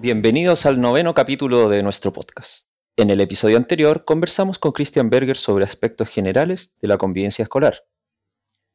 Bienvenidos 0.00 0.64
al 0.64 0.80
noveno 0.80 1.12
capítulo 1.12 1.68
de 1.68 1.82
nuestro 1.82 2.10
podcast. 2.10 2.68
En 2.96 3.10
el 3.10 3.20
episodio 3.20 3.58
anterior 3.58 4.06
conversamos 4.06 4.58
con 4.58 4.72
Christian 4.72 5.10
Berger 5.10 5.36
sobre 5.36 5.66
aspectos 5.66 6.08
generales 6.08 6.72
de 6.80 6.88
la 6.88 6.96
convivencia 6.96 7.42
escolar, 7.42 7.84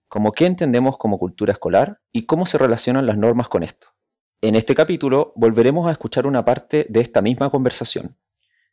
como 0.07 0.31
qué 0.31 0.45
entendemos 0.45 0.99
como 0.99 1.17
cultura 1.17 1.53
escolar 1.53 1.99
y 2.11 2.27
cómo 2.27 2.45
se 2.45 2.59
relacionan 2.59 3.07
las 3.07 3.17
normas 3.17 3.47
con 3.47 3.63
esto. 3.63 3.87
En 4.39 4.53
este 4.55 4.75
capítulo 4.75 5.33
volveremos 5.35 5.87
a 5.87 5.91
escuchar 5.91 6.27
una 6.27 6.45
parte 6.45 6.85
de 6.89 7.01
esta 7.01 7.23
misma 7.23 7.49
conversación. 7.49 8.19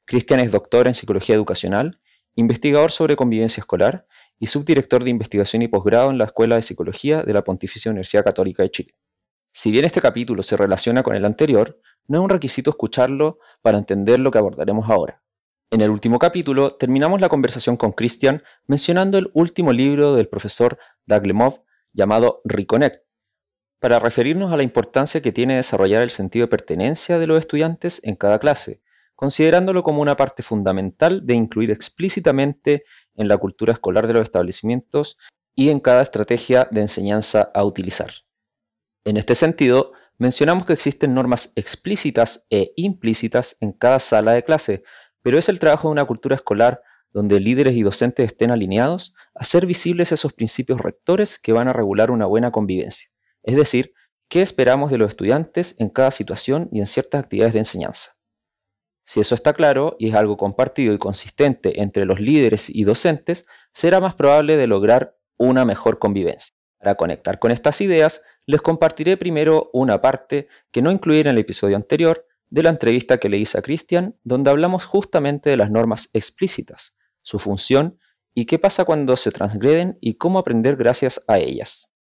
Christian 0.05 0.41
es 0.41 0.51
doctor 0.51 0.89
en 0.89 0.93
psicología 0.93 1.35
educacional, 1.35 2.03
investigador 2.35 2.91
sobre 2.91 3.17
convivencia 3.17 3.63
escolar 3.63 4.07
y 4.39 4.49
subdirector 4.49 5.05
de 5.05 5.11
investigación 5.11 5.63
y 5.63 5.69
posgrado 5.69 6.11
en 6.11 6.19
la 6.19 6.25
Escuela 6.25 6.57
de 6.57 6.63
Psicología 6.63 7.23
de 7.23 7.33
la 7.33 7.45
Pontificia 7.45 7.91
Universidad 7.91 8.25
Católica 8.25 8.63
de 8.63 8.71
Chile. 8.71 8.95
Si 9.55 9.71
bien 9.71 9.87
este 9.87 10.03
capítulo 10.03 10.43
se 10.43 10.59
relaciona 10.59 11.03
con 11.03 11.17
el 11.17 11.25
anterior, 11.25 11.79
no 12.09 12.19
es 12.19 12.25
un 12.25 12.31
requisito 12.31 12.71
escucharlo 12.71 13.39
para 13.61 13.79
entender 13.79 14.21
lo 14.21 14.31
que 14.31 14.39
abordaremos 14.39 14.89
ahora. 14.91 15.23
En 15.71 15.81
el 15.81 15.91
último 15.91 16.19
capítulo 16.19 16.75
terminamos 16.75 17.21
la 17.21 17.29
conversación 17.29 17.77
con 17.77 17.93
Christian 17.93 18.43
mencionando 18.67 19.17
el 19.19 19.31
último 19.33 19.73
libro 19.73 20.15
del 20.15 20.29
profesor 20.29 20.79
Doug 21.07 21.27
Lemov 21.27 21.65
llamado 21.95 22.43
Reconnect, 22.45 23.03
para 23.81 23.99
referirnos 23.99 24.53
a 24.53 24.57
la 24.57 24.63
importancia 24.63 25.23
que 25.23 25.33
tiene 25.33 25.57
desarrollar 25.57 26.03
el 26.03 26.11
sentido 26.11 26.45
de 26.45 26.51
pertenencia 26.51 27.19
de 27.19 27.27
los 27.27 27.39
estudiantes 27.39 28.01
en 28.05 28.17
cada 28.17 28.39
clase, 28.39 28.83
considerándolo 29.17 29.83
como 29.83 30.03
una 30.03 30.17
parte 30.17 30.43
fundamental 30.43 31.27
de 31.27 31.35
incluir 31.35 31.71
explícitamente 31.71 32.85
en 33.15 33.29
la 33.29 33.39
cultura 33.39 33.73
escolar 33.73 34.07
de 34.07 34.13
los 34.13 34.23
establecimientos 34.23 35.19
y 35.55 35.71
en 35.71 35.81
cada 35.81 36.03
estrategia 36.03 36.69
de 36.71 36.83
enseñanza 36.83 37.51
a 37.55 37.65
utilizar. 37.65 38.11
En 39.05 39.17
este 39.17 39.35
sentido, 39.35 39.93
Mencionamos 40.23 40.67
que 40.67 40.73
existen 40.73 41.15
normas 41.15 41.53
explícitas 41.57 42.47
e 42.49 42.73
implícitas 42.77 43.57
en 43.59 43.73
cada 43.73 43.99
sala 43.99 44.31
de 44.31 44.45
clase, 44.45 44.85
pero 45.21 45.37
es 45.37 45.49
el 45.49 45.59
trabajo 45.59 45.89
de 45.89 45.93
una 45.95 46.05
cultura 46.05 46.37
escolar 46.37 46.81
donde 47.11 47.41
líderes 47.41 47.75
y 47.75 47.83
docentes 47.83 48.27
estén 48.27 48.53
alineados 48.53 49.15
a 49.35 49.41
hacer 49.41 49.67
visibles 49.67 50.13
esos 50.13 50.33
principios 50.33 50.81
rectores 50.81 51.41
que 51.41 51.53
van 51.53 51.67
a 51.67 51.73
regular 51.73 52.13
una 52.13 52.27
buena 52.27 52.53
convivencia. 52.53 53.09
Es 53.43 53.57
decir, 53.57 53.95
qué 54.29 54.43
esperamos 54.43 54.93
de 54.93 54.99
los 54.99 55.09
estudiantes 55.09 55.75
en 55.81 55.89
cada 55.89 56.13
situación 56.13 56.69
y 56.71 56.79
en 56.79 56.87
ciertas 56.87 57.25
actividades 57.25 57.55
de 57.55 57.59
enseñanza. 57.59 58.13
Si 59.05 59.19
eso 59.19 59.35
está 59.35 59.55
claro 59.55 59.97
y 59.99 60.11
es 60.11 60.15
algo 60.15 60.37
compartido 60.37 60.95
y 60.95 60.99
consistente 60.99 61.83
entre 61.83 62.05
los 62.05 62.21
líderes 62.21 62.71
y 62.71 62.85
docentes, 62.85 63.45
será 63.73 63.99
más 63.99 64.15
probable 64.15 64.57
de 64.57 64.69
lograr 64.69 65.17
una 65.37 65.65
mejor 65.65 65.99
convivencia. 65.99 66.55
Para 66.79 66.95
conectar 66.95 67.41
con 67.41 67.51
estas 67.51 67.81
ideas, 67.81 68.23
les 68.47 68.61
compartiré 68.61 69.17
primero 69.17 69.71
una 69.73 70.01
parte 70.01 70.49
que 70.71 70.83
no 70.83 70.91
incluí 70.91 71.21
en 71.21 71.29
el 71.29 71.39
episodio 71.39 71.77
anterior 71.77 72.27
de 72.51 72.63
la 72.63 72.71
entrevista 72.71 73.19
que 73.19 73.29
le 73.29 73.39
hice 73.39 73.59
a 73.59 73.63
Cristian, 73.63 74.17
donde 74.25 74.51
hablamos 74.51 74.85
justamente 74.85 75.51
de 75.51 75.57
las 75.57 75.71
normas 75.71 76.11
explícitas, 76.13 76.97
su 77.23 77.39
función 77.39 77.99
y 78.35 78.47
qué 78.47 78.59
pasa 78.59 78.85
cuando 78.85 79.17
se 79.17 79.31
transgreden 79.31 79.99
y 80.01 80.15
cómo 80.15 80.39
aprender 80.39 80.77
gracias 80.77 81.25
a 81.29 81.39
ellas. 81.39 81.95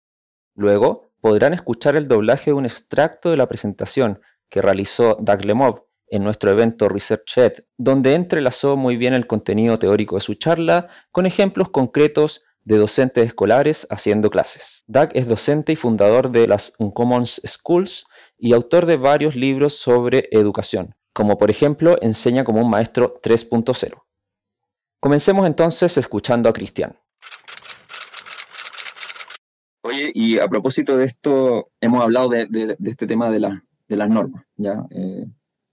Luego 0.55 1.11
podrán 1.21 1.53
escuchar 1.53 1.95
el 1.95 2.07
doblaje 2.07 2.51
de 2.51 2.55
un 2.55 2.65
extracto 2.65 3.29
de 3.29 3.37
la 3.37 3.47
presentación 3.47 4.19
que 4.49 4.61
realizó 4.61 5.17
Doug 5.19 5.45
Lemov 5.45 5.85
en 6.07 6.23
nuestro 6.23 6.51
evento 6.51 6.89
Research 6.89 7.37
Ed, 7.37 7.53
donde 7.77 8.15
entrelazó 8.15 8.75
muy 8.75 8.97
bien 8.97 9.13
el 9.13 9.27
contenido 9.27 9.79
teórico 9.79 10.15
de 10.15 10.21
su 10.21 10.33
charla 10.33 10.89
con 11.11 11.25
ejemplos 11.25 11.69
concretos 11.69 12.43
de 12.63 12.77
docentes 12.77 13.25
escolares 13.25 13.87
haciendo 13.89 14.29
clases. 14.29 14.83
Doug 14.87 15.09
es 15.13 15.27
docente 15.27 15.73
y 15.73 15.75
fundador 15.75 16.31
de 16.31 16.47
las 16.47 16.75
Uncommons 16.79 17.41
Schools 17.45 18.05
y 18.37 18.53
autor 18.53 18.85
de 18.85 18.97
varios 18.97 19.35
libros 19.35 19.73
sobre 19.73 20.27
educación, 20.31 20.95
como 21.13 21.37
por 21.37 21.49
ejemplo 21.49 21.97
Enseña 22.01 22.43
como 22.43 22.61
un 22.61 22.69
maestro 22.69 23.19
3.0. 23.21 24.03
Comencemos 24.99 25.47
entonces 25.47 25.97
escuchando 25.97 26.49
a 26.49 26.53
Cristian. 26.53 26.97
Oye, 29.83 30.11
y 30.13 30.37
a 30.37 30.47
propósito 30.47 30.95
de 30.95 31.05
esto, 31.05 31.71
hemos 31.81 32.03
hablado 32.03 32.29
de, 32.29 32.77
este 32.85 33.07
tema 33.07 33.31
de, 33.31 33.39
de 33.87 33.95
las 33.97 34.09
normas, 34.09 34.45
¿ya? 34.55 34.85
Eh, 34.91 35.25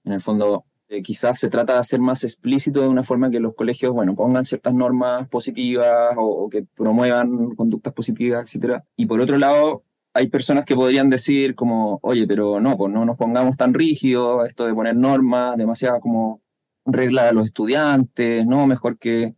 en 0.04 0.12
el 0.12 0.20
fondo, 0.20 0.64
eh, 0.88 1.02
quizás 1.02 1.38
se 1.38 1.50
trata 1.50 1.74
de 1.74 1.80
hacer 1.80 2.00
más 2.00 2.24
explícito 2.24 2.80
de 2.80 2.88
una 2.88 3.02
forma 3.02 3.30
que 3.30 3.40
los 3.40 3.54
colegios, 3.54 3.92
bueno, 3.92 4.14
pongan 4.14 4.46
ciertas 4.46 4.72
normas 4.72 5.28
positivas 5.28 6.14
o, 6.16 6.48
que 6.48 6.64
promuevan 6.74 7.54
conductas 7.56 7.92
positivas, 7.92 8.44
etcétera. 8.44 8.84
Y 8.96 9.04
por 9.06 9.20
otro 9.20 9.36
lado, 9.36 9.84
hay 10.14 10.28
personas 10.28 10.64
que 10.64 10.74
podrían 10.74 11.10
decir 11.10 11.54
como, 11.54 11.98
oye, 12.02 12.26
pero 12.26 12.60
no, 12.60 12.78
pues 12.78 12.92
no 12.92 13.04
nos 13.04 13.18
pongamos 13.18 13.56
tan 13.58 13.74
rígidos, 13.74 14.46
esto 14.46 14.66
de 14.66 14.74
poner 14.74 14.96
normas, 14.96 15.58
demasiado 15.58 16.00
como 16.00 16.40
regla 16.86 17.28
a 17.28 17.32
los 17.32 17.46
estudiantes, 17.46 18.46
¿no? 18.46 18.66
Mejor 18.66 18.98
que, 18.98 19.34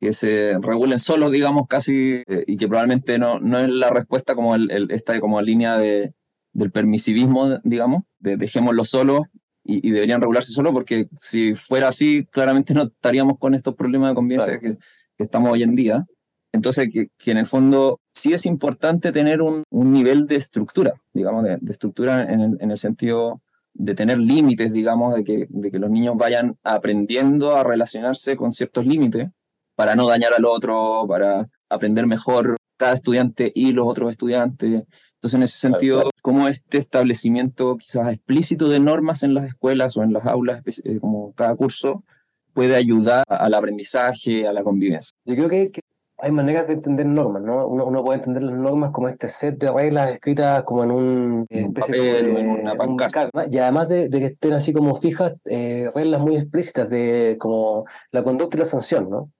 que 0.00 0.14
se 0.14 0.58
regulen 0.60 0.98
solos, 0.98 1.30
digamos, 1.32 1.68
casi, 1.68 2.22
eh, 2.26 2.44
y 2.46 2.56
que 2.56 2.66
probablemente 2.66 3.18
no, 3.18 3.40
no 3.40 3.58
es 3.58 3.68
la 3.68 3.90
respuesta 3.90 4.34
como 4.34 4.54
el, 4.54 4.90
esta 4.90 5.20
como 5.20 5.42
línea 5.42 5.76
de, 5.76 6.14
del 6.54 6.70
permisivismo, 6.70 7.58
digamos, 7.62 8.04
de 8.20 8.38
dejémoslo 8.38 8.84
solos 8.84 9.20
y, 9.64 9.90
deberían 9.90 10.20
regularse 10.20 10.52
solo 10.52 10.72
porque 10.72 11.08
si 11.16 11.54
fuera 11.54 11.88
así, 11.88 12.26
claramente 12.30 12.74
no 12.74 12.84
estaríamos 12.84 13.38
con 13.38 13.54
estos 13.54 13.74
problemas 13.74 14.10
de 14.10 14.14
convivencia 14.14 14.58
que, 14.60 14.76
estamos 15.18 15.52
hoy 15.52 15.62
en 15.62 15.74
día. 15.74 16.04
Entonces, 16.52 16.88
que, 16.92 17.08
que, 17.18 17.30
en 17.30 17.38
el 17.38 17.46
fondo 17.46 18.00
sí 18.12 18.32
es 18.32 18.46
importante 18.46 19.10
tener 19.10 19.42
un, 19.42 19.64
un 19.70 19.92
nivel 19.92 20.26
de 20.26 20.36
estructura, 20.36 20.94
digamos, 21.12 21.44
de, 21.44 21.58
estructura 21.68 22.22
en 22.22 22.40
el, 22.40 22.56
en 22.60 22.70
el, 22.70 22.78
sentido 22.78 23.40
de 23.72 23.94
tener 23.94 24.18
límites, 24.18 24.72
digamos, 24.72 25.14
de 25.14 25.24
que, 25.24 25.46
de 25.48 25.70
que 25.70 25.78
los 25.78 25.90
niños 25.90 26.16
vayan 26.16 26.56
aprendiendo 26.62 27.56
a 27.56 27.64
relacionarse 27.64 28.36
con 28.36 28.52
ciertos 28.52 28.86
límites 28.86 29.28
para 29.74 29.96
no 29.96 30.06
dañar 30.06 30.32
al 30.32 30.44
otro, 30.44 31.06
para 31.08 31.48
aprender 31.68 32.06
mejor 32.06 32.56
cada 32.76 32.94
estudiante 32.94 33.52
y 33.54 33.72
los 33.72 33.86
otros 33.86 34.10
estudiantes. 34.10 34.84
Entonces, 35.14 35.34
en 35.34 35.42
ese 35.42 35.58
sentido, 35.58 36.10
cómo 36.22 36.48
este 36.48 36.78
establecimiento 36.78 37.76
quizás 37.76 38.12
explícito 38.12 38.68
de 38.68 38.80
normas 38.80 39.22
en 39.22 39.34
las 39.34 39.44
escuelas 39.46 39.96
o 39.96 40.02
en 40.02 40.12
las 40.12 40.26
aulas, 40.26 40.62
eh, 40.84 40.98
como 41.00 41.32
cada 41.34 41.54
curso, 41.56 42.04
puede 42.52 42.76
ayudar 42.76 43.24
al 43.28 43.54
aprendizaje, 43.54 44.46
a 44.46 44.52
la 44.52 44.62
convivencia. 44.62 45.10
Yo 45.24 45.34
creo 45.34 45.48
que, 45.48 45.72
hay 46.18 46.30
maneras 46.30 46.66
de 46.66 46.74
entender 46.74 47.06
normas, 47.06 47.42
¿no? 47.42 47.66
Uno, 47.66 48.04
puede 48.04 48.18
entender 48.18 48.44
las 48.44 48.54
normas 48.54 48.92
como 48.92 49.08
este 49.08 49.28
set 49.28 49.58
de 49.58 49.70
reglas 49.70 50.12
escritas 50.12 50.62
como 50.62 50.84
en 50.84 50.90
un, 50.90 51.46
en 51.50 51.74
papel 51.74 52.34
o 52.34 52.38
en 52.38 52.48
una 52.50 52.74
pancarta. 52.76 53.28
y 53.50 53.58
además 53.58 53.88
de, 53.88 54.08
que 54.08 54.26
estén 54.26 54.52
así 54.52 54.72
como 54.72 54.94
fijas, 54.94 55.34
eh, 55.44 55.88
reglas 55.94 56.20
muy 56.20 56.36
explícitas 56.36 56.88
de 56.88 57.36
como 57.38 57.84
la 58.12 58.22
conducta 58.22 58.56
y 58.56 58.60
la 58.60 58.64
sanción, 58.64 59.10
¿no? 59.10 59.30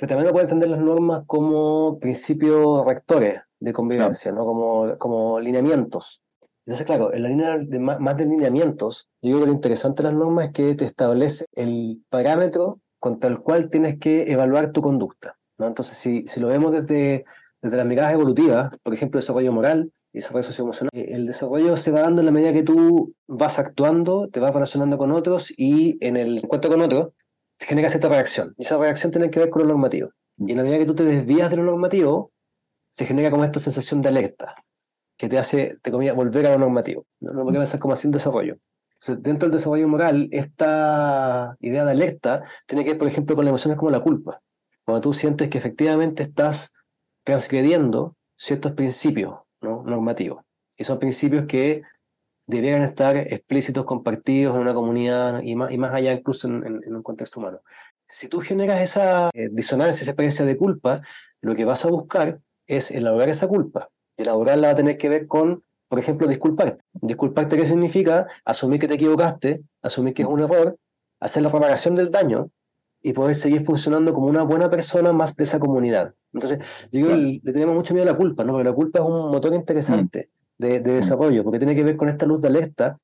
Pero 0.00 0.08
también 0.08 0.28
uno 0.28 0.32
puede 0.32 0.44
entender 0.44 0.70
las 0.70 0.80
normas 0.80 1.24
como 1.26 1.98
principios 1.98 2.86
rectores 2.86 3.42
de 3.60 3.72
convivencia, 3.74 4.32
¿no? 4.32 4.46
Como, 4.46 4.96
como 4.96 5.38
lineamientos. 5.40 6.22
Entonces, 6.64 6.86
claro, 6.86 7.12
en 7.12 7.22
la 7.22 7.28
línea 7.28 7.58
de 7.58 7.78
más, 7.80 8.16
de 8.16 8.24
lineamientos, 8.24 9.10
yo 9.20 9.32
creo 9.32 9.40
que 9.40 9.46
lo 9.48 9.52
interesante 9.52 10.02
de 10.02 10.08
las 10.08 10.18
normas 10.18 10.46
es 10.46 10.52
que 10.52 10.74
te 10.74 10.86
establece 10.86 11.44
el 11.52 12.02
parámetro 12.08 12.80
contra 12.98 13.28
el 13.28 13.40
cual 13.40 13.68
tienes 13.68 13.98
que 13.98 14.32
evaluar 14.32 14.72
tu 14.72 14.80
conducta. 14.80 15.36
¿no? 15.58 15.66
Entonces, 15.66 15.98
si, 15.98 16.26
si 16.26 16.40
lo 16.40 16.48
vemos 16.48 16.72
desde, 16.72 17.26
desde 17.60 17.76
las 17.76 17.86
miradas 17.86 18.14
evolutivas, 18.14 18.70
por 18.82 18.94
ejemplo, 18.94 19.18
desarrollo 19.18 19.52
moral 19.52 19.92
y 20.14 20.18
desarrollo 20.20 20.44
socioemocional, 20.44 20.90
eh, 20.94 21.08
el 21.10 21.26
desarrollo 21.26 21.76
se 21.76 21.90
va 21.90 22.00
dando 22.00 22.22
en 22.22 22.26
la 22.26 22.32
medida 22.32 22.54
que 22.54 22.62
tú 22.62 23.12
vas 23.28 23.58
actuando, 23.58 24.28
te 24.28 24.40
vas 24.40 24.54
relacionando 24.54 24.96
con 24.96 25.10
otros 25.10 25.52
y 25.58 25.98
en 26.00 26.16
el 26.16 26.38
encuentro 26.38 26.70
con 26.70 26.80
otros 26.80 27.10
genera 27.66 27.90
cierta 27.90 28.08
reacción. 28.08 28.54
Y 28.58 28.64
esa 28.64 28.78
reacción 28.78 29.12
tiene 29.12 29.30
que 29.30 29.40
ver 29.40 29.50
con 29.50 29.62
lo 29.62 29.68
normativo. 29.68 30.10
Y 30.38 30.52
en 30.52 30.56
la 30.56 30.62
medida 30.62 30.78
que 30.78 30.86
tú 30.86 30.94
te 30.94 31.04
desvías 31.04 31.50
de 31.50 31.56
lo 31.56 31.64
normativo, 31.64 32.32
se 32.90 33.06
genera 33.06 33.30
como 33.30 33.44
esta 33.44 33.60
sensación 33.60 34.00
de 34.02 34.08
alerta, 34.08 34.54
que 35.16 35.28
te 35.28 35.38
hace, 35.38 35.76
te 35.82 35.90
comillas, 35.90 36.16
volver 36.16 36.46
a 36.46 36.52
lo 36.52 36.58
normativo. 36.58 37.06
No, 37.20 37.32
no 37.32 37.52
pensar 37.52 37.78
como 37.78 37.94
así 37.94 38.06
un 38.06 38.12
desarrollo. 38.12 38.56
dentro 39.18 39.48
del 39.48 39.52
desarrollo 39.52 39.88
moral, 39.88 40.28
esta 40.32 41.56
idea 41.60 41.84
de 41.84 41.90
alerta 41.90 42.42
tiene 42.66 42.84
que 42.84 42.90
ver, 42.90 42.98
por 42.98 43.08
ejemplo, 43.08 43.36
con 43.36 43.44
las 43.44 43.50
emociones 43.50 43.78
como 43.78 43.90
la 43.90 44.00
culpa. 44.00 44.40
Cuando 44.84 45.02
tú 45.02 45.12
sientes 45.12 45.48
que 45.48 45.58
efectivamente 45.58 46.22
estás 46.22 46.72
transgrediendo 47.22 48.16
ciertos 48.36 48.72
principios 48.72 49.34
¿no? 49.60 49.82
normativos. 49.84 50.42
Y 50.76 50.84
son 50.84 50.98
principios 50.98 51.44
que 51.46 51.82
debieran 52.50 52.82
estar 52.82 53.16
explícitos, 53.16 53.84
compartidos 53.84 54.54
en 54.54 54.60
una 54.62 54.74
comunidad 54.74 55.42
y 55.42 55.54
más, 55.54 55.72
y 55.72 55.78
más 55.78 55.92
allá 55.92 56.12
incluso 56.12 56.48
en, 56.48 56.94
un 56.94 57.02
contexto 57.02 57.40
humano. 57.40 57.60
Si 58.06 58.28
tú 58.28 58.40
generas 58.40 58.80
esa 58.80 59.30
eh, 59.34 59.48
disonancia, 59.52 60.02
esa 60.02 60.10
experiencia 60.10 60.44
de 60.44 60.56
culpa, 60.56 61.02
lo 61.40 61.54
que 61.54 61.64
vas 61.64 61.84
a 61.84 61.88
buscar 61.88 62.40
es 62.66 62.90
elaborar 62.90 63.28
esa 63.28 63.46
culpa. 63.46 63.88
Elaborarla 64.16 64.68
va 64.68 64.72
a 64.72 64.76
tener 64.76 64.98
que 64.98 65.08
ver 65.08 65.26
con, 65.26 65.64
por 65.88 65.98
ejemplo, 65.98 66.26
disculparte. 66.26 66.84
Disculparte, 66.94 67.56
¿qué 67.56 67.66
significa? 67.66 68.26
Asumir 68.44 68.80
que 68.80 68.88
te 68.88 68.94
equivocaste, 68.94 69.62
asumir 69.82 70.14
que 70.14 70.22
es 70.22 70.28
un 70.28 70.40
error, 70.40 70.76
hacer 71.20 71.42
la 71.42 71.48
reparación 71.48 71.94
del 71.94 72.10
daño 72.10 72.48
y 73.02 73.12
poder 73.12 73.34
seguir 73.34 73.64
funcionando 73.64 74.12
como 74.12 74.26
una 74.26 74.42
buena 74.42 74.68
persona 74.68 75.12
más 75.12 75.36
de 75.36 75.44
esa 75.44 75.58
comunidad. 75.58 76.14
Entonces, 76.32 76.58
yo 76.92 77.06
creo 77.06 77.16
que 77.16 77.40
le 77.42 77.52
tenemos 77.52 77.74
mucho 77.74 77.94
miedo 77.94 78.08
a 78.08 78.12
la 78.12 78.18
culpa, 78.18 78.44
¿no? 78.44 78.52
Porque 78.52 78.68
la 78.68 78.74
culpa 78.74 78.98
es 78.98 79.04
un 79.04 79.30
motor 79.30 79.54
interesante 79.54 80.28
mm. 80.30 80.39
De, 80.60 80.80
de, 80.80 80.94
desarrollo, 80.94 81.42
porque 81.42 81.58
tiene 81.58 81.74
que 81.74 81.82
ver 81.82 81.96
con 81.96 82.08
esta 82.08 82.26
luz 82.26 82.42
de 82.42 82.48
alerta. 82.48 82.98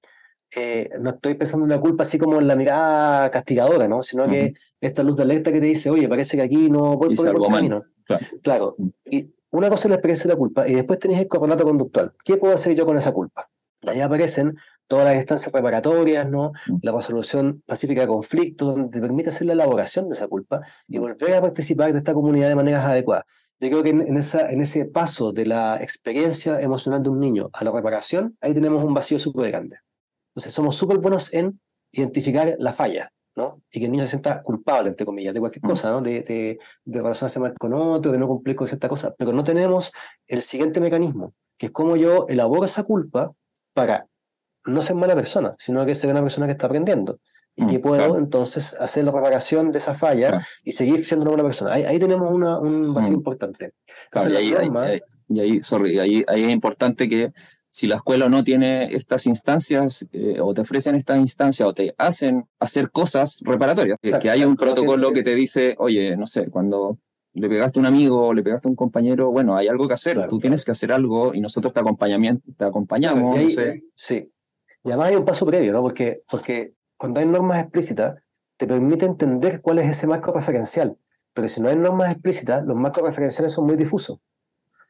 Eh, 0.55 0.91
no 1.01 1.11
estoy 1.11 1.35
pensando 1.35 1.67
en 1.67 1.71
la 1.71 1.81
culpa 1.81 2.05
así 2.05 2.19
como 2.19 2.39
en 2.39 2.47
la 2.47 2.57
mirada 2.57 3.31
castigadora, 3.31 3.89
¿no? 3.89 4.03
Sino 4.03 4.29
que 4.29 4.55
esta 4.81 5.03
luz 5.03 5.17
de 5.17 5.25
alerta 5.25 5.53
que 5.53 5.61
te 5.61 5.67
dice, 5.67 5.91
oye, 5.91 6.09
parece 6.09 6.37
que 6.37 6.43
aquí 6.43 6.71
no 6.71 6.97
voy 6.97 7.17
por 7.17 7.29
el 7.29 7.35
camino. 7.41 7.85
Claro. 8.05 8.27
claro. 8.43 8.77
Y 9.05 9.33
una 9.51 9.69
cosa 9.69 9.89
es 9.89 9.91
la 9.91 9.97
experiencia 9.97 10.29
de 10.29 10.35
la 10.35 10.39
culpa, 10.39 10.69
y 10.69 10.75
después 10.75 10.99
tenéis 10.99 11.21
el 11.21 11.29
correlato 11.29 11.65
conductual. 11.65 12.13
¿Qué 12.25 12.37
puedo 12.37 12.55
hacer 12.55 12.75
yo 12.75 12.87
con 12.87 12.97
esa 12.97 13.13
culpa? 13.13 13.49
Ahí 13.87 14.01
aparecen 14.01 14.57
todas 14.87 15.05
las 15.05 15.17
instancias 15.17 15.53
reparatorias, 15.53 16.29
¿no? 16.29 16.53
La 16.83 16.93
resolución 16.93 17.63
pacífica 17.67 18.03
de 18.03 18.07
conflictos, 18.07 18.75
donde 18.75 18.89
te 18.91 19.01
permite 19.01 19.31
hacer 19.31 19.47
la 19.47 19.55
elaboración 19.55 20.09
de 20.09 20.15
esa 20.15 20.29
culpa 20.29 20.61
y 20.89 20.99
volver 20.99 21.35
a 21.35 21.41
participar 21.41 21.93
de 21.93 21.99
esta 21.99 22.15
comunidad 22.15 22.49
de 22.49 22.55
maneras 22.55 22.85
adecuadas. 22.85 23.25
Yo 23.59 23.71
creo 23.71 23.83
que 23.83 23.91
en, 23.91 24.17
esa, 24.17 24.51
en 24.51 24.61
ese 24.61 24.85
paso 24.85 25.33
de 25.33 25.47
la 25.47 25.79
experiencia 25.81 26.61
emocional 26.61 27.03
de 27.03 27.09
un 27.09 27.21
niño 27.21 27.49
a 27.55 27.65
la 27.65 27.71
reparación, 27.71 28.37
ahí 28.41 28.53
tenemos 28.53 28.85
un 28.85 28.93
vacío 28.93 29.19
súper 29.19 29.51
grande. 29.51 29.79
Entonces, 30.31 30.53
somos 30.53 30.77
súper 30.77 30.99
buenos 30.99 31.33
en 31.33 31.59
identificar 31.91 32.55
la 32.59 32.75
falla, 32.75 33.11
¿no? 33.35 33.63
Y 33.71 33.79
que 33.81 33.87
el 33.87 33.93
niño 33.93 34.05
se 34.05 34.11
sienta 34.11 34.43
culpable, 34.43 34.91
entre 34.91 35.07
comillas, 35.07 35.33
de 35.33 35.41
cualquier 35.41 35.65
mm. 35.65 35.69
cosa, 35.69 35.91
¿no? 35.91 36.03
De, 36.03 36.21
de, 36.21 36.59
de 36.85 36.99
relacionarse 36.99 37.41
mal 37.41 37.55
con 37.59 37.73
otro, 37.73 38.13
de 38.13 38.19
no 38.19 38.29
cumplir 38.29 38.57
con 38.57 38.69
cierta 38.69 38.89
cosa. 38.89 39.15
Pero 39.17 39.33
no 39.33 39.43
tenemos 39.43 39.93
el 40.27 40.43
siguiente 40.43 40.79
mecanismo, 40.81 41.33
que 41.57 41.67
es 41.67 41.73
cómo 41.73 41.97
yo 41.97 42.27
elaboro 42.29 42.67
esa 42.67 42.85
culpa 42.85 43.33
para 43.73 44.07
no 44.67 44.83
ser 44.83 44.97
mala 44.97 45.15
persona, 45.15 45.55
sino 45.59 45.87
que 45.87 45.95
ser 45.95 46.11
una 46.11 46.21
persona 46.21 46.45
que 46.47 46.53
está 46.53 46.67
aprendiendo 46.67 47.21
y 47.57 47.65
mm, 47.65 47.69
que 47.69 47.79
puedo 47.79 48.19
entonces 48.19 48.75
hacer 48.79 49.05
la 49.05 49.13
reparación 49.13 49.73
de 49.73 49.79
esa 49.79 49.95
falla 49.95 50.47
y 50.63 50.73
seguir 50.73 51.05
siendo 51.05 51.23
una 51.23 51.31
buena 51.33 51.45
persona. 51.45 51.73
Ahí, 51.73 51.99
tenemos 51.99 52.31
una, 52.31 52.59
un 52.59 52.93
vacío 52.93 53.13
mm. 53.13 53.17
importante. 53.17 53.73
y, 54.15 54.35
ahí, 54.35 55.01
y, 55.29 55.41
ahí, 55.41 55.63
sorry, 55.63 55.99
ahí, 55.99 56.25
ahí, 56.29 56.45
es 56.45 56.53
importante 56.53 57.09
que 57.09 57.33
si 57.71 57.87
la 57.87 57.97
escuela 57.97 58.29
no 58.29 58.45
tiene 58.45 58.95
estas 58.95 59.27
instancias 59.27 60.07
eh, 60.13 60.39
o 60.41 60.55
te 60.55 60.63
ofrecen 60.63 60.95
estas 60.95 61.19
instancias 61.19 61.69
o 61.69 61.75
te 61.75 61.95
hacen 61.99 62.47
hacer 62.59 62.91
cosas 62.91 63.41
reparatorias, 63.45 63.99
que, 64.01 64.31
haya 64.31 64.47
un 64.47 64.57
protocolo 64.57 65.13
que 65.13 65.23
te 65.23 65.35
dice, 65.35 65.75
oye, 65.79 66.17
no 66.17 66.27
sé, 66.27 66.49
cuando 66.49 66.99
le 67.35 67.49
pegaste 67.51 67.79
a 67.79 67.81
un 67.81 67.87
amigo, 67.87 68.33
le 68.33 68.43
pegaste 68.43 68.69
a 68.69 68.71
un 68.71 68.77
compañero, 68.77 69.31
bueno, 69.31 69.57
hay 69.57 69.69
algo 69.69 69.87
que 69.89 69.95
hacer, 69.95 70.27
tú 70.29 70.39
tienes 70.39 70.65
que 70.65 70.71
hacer 70.71 70.91
algo 70.91 71.35
y 71.35 71.41
nosotros 71.41 71.73
te, 71.75 71.83
te 72.57 72.65
acompañamos. 72.65 73.37
Sí, 73.95 74.33
y 74.83 74.89
además 74.89 75.09
hay 75.09 75.17
un 75.17 75.25
paso 75.25 75.45
previo, 75.45 75.73
¿no? 75.73 75.83
Porque, 75.83 76.23
porque 76.31 76.73
cuando 76.97 77.21
hay 77.21 77.27
normas 77.27 77.61
explícitas, 77.61 78.17
te 78.57 78.67
permite 78.67 79.07
entender 79.07 79.61
cuál 79.61 79.79
es 79.79 79.89
ese 79.89 80.07
marco 80.07 80.33
referencial. 80.33 80.97
Pero 81.35 81.49
si 81.49 81.61
no 81.61 81.69
hay 81.69 81.77
normas 81.77 82.11
explícitas, 82.11 82.65
los 82.65 82.77
marcos 82.77 83.05
referenciales 83.05 83.53
son 83.53 83.67
muy 83.67 83.77
difusos. 83.77 84.21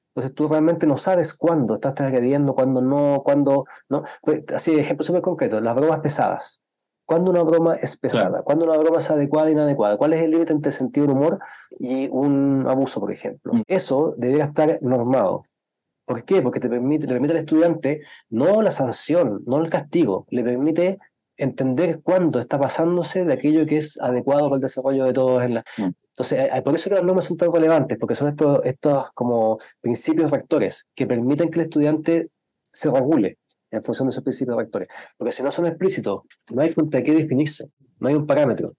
Entonces 0.08 0.34
tú 0.34 0.46
realmente 0.46 0.86
no 0.86 0.96
sabes 0.96 1.34
cuándo 1.34 1.74
estás 1.74 2.00
agrediendo, 2.00 2.54
cuándo 2.54 2.80
no, 2.80 3.22
cuándo 3.24 3.64
no. 3.88 4.04
Pues, 4.22 4.44
así, 4.54 4.78
ejemplo 4.78 5.04
súper 5.04 5.22
concreto, 5.22 5.60
las 5.60 5.74
bromas 5.74 6.00
pesadas. 6.00 6.62
¿Cuándo 7.06 7.30
una 7.30 7.42
broma 7.42 7.76
es 7.76 7.96
pesada? 7.96 8.42
¿Cuándo 8.42 8.64
una 8.64 8.76
broma 8.78 8.98
es 8.98 9.08
adecuada 9.10 9.48
e 9.48 9.52
inadecuada? 9.52 9.96
¿Cuál 9.96 10.12
es 10.12 10.22
el 10.22 10.32
límite 10.32 10.52
entre 10.52 10.72
sentido 10.72 11.06
del 11.06 11.16
humor 11.16 11.38
y 11.78 12.08
un 12.08 12.66
abuso, 12.66 12.98
por 12.98 13.12
ejemplo? 13.12 13.54
Mm. 13.54 13.62
Eso 13.68 14.14
debería 14.18 14.44
estar 14.44 14.80
normado. 14.82 15.44
¿Por 16.04 16.24
qué? 16.24 16.42
Porque 16.42 16.58
te 16.58 16.68
permite, 16.68 17.06
le 17.06 17.12
permite 17.12 17.34
al 17.34 17.40
estudiante 17.40 18.02
no 18.28 18.60
la 18.60 18.72
sanción, 18.72 19.42
no 19.46 19.60
el 19.60 19.70
castigo, 19.70 20.26
le 20.30 20.42
permite 20.42 20.98
entender 21.36 22.00
cuándo 22.02 22.40
está 22.40 22.58
pasándose 22.58 23.24
de 23.24 23.32
aquello 23.32 23.66
que 23.66 23.78
es 23.78 23.98
adecuado 24.00 24.44
para 24.44 24.56
el 24.56 24.62
desarrollo 24.62 25.04
de 25.04 25.12
todos. 25.12 25.42
En 25.42 25.54
la... 25.54 25.64
Mm. 25.76 25.90
Entonces, 26.08 26.62
por 26.62 26.74
eso 26.74 26.88
que 26.88 26.96
las 26.96 27.04
normas 27.04 27.24
son 27.26 27.36
tan 27.36 27.52
relevantes, 27.52 27.98
porque 27.98 28.14
son 28.14 28.28
estos, 28.28 28.64
estos 28.64 29.10
como 29.12 29.58
principios 29.80 30.30
rectores 30.30 30.88
que 30.94 31.06
permiten 31.06 31.50
que 31.50 31.60
el 31.60 31.66
estudiante 31.66 32.30
se 32.70 32.90
regule 32.90 33.38
en 33.70 33.82
función 33.82 34.08
de 34.08 34.10
esos 34.12 34.22
principios 34.22 34.56
rectores. 34.56 34.88
Porque 35.16 35.32
si 35.32 35.42
no 35.42 35.50
son 35.50 35.66
explícitos, 35.66 36.22
no 36.50 36.62
hay 36.62 36.72
contra 36.72 37.02
qué 37.02 37.12
definirse, 37.12 37.68
no 37.98 38.08
hay 38.08 38.14
un 38.14 38.26
parámetro. 38.26 38.72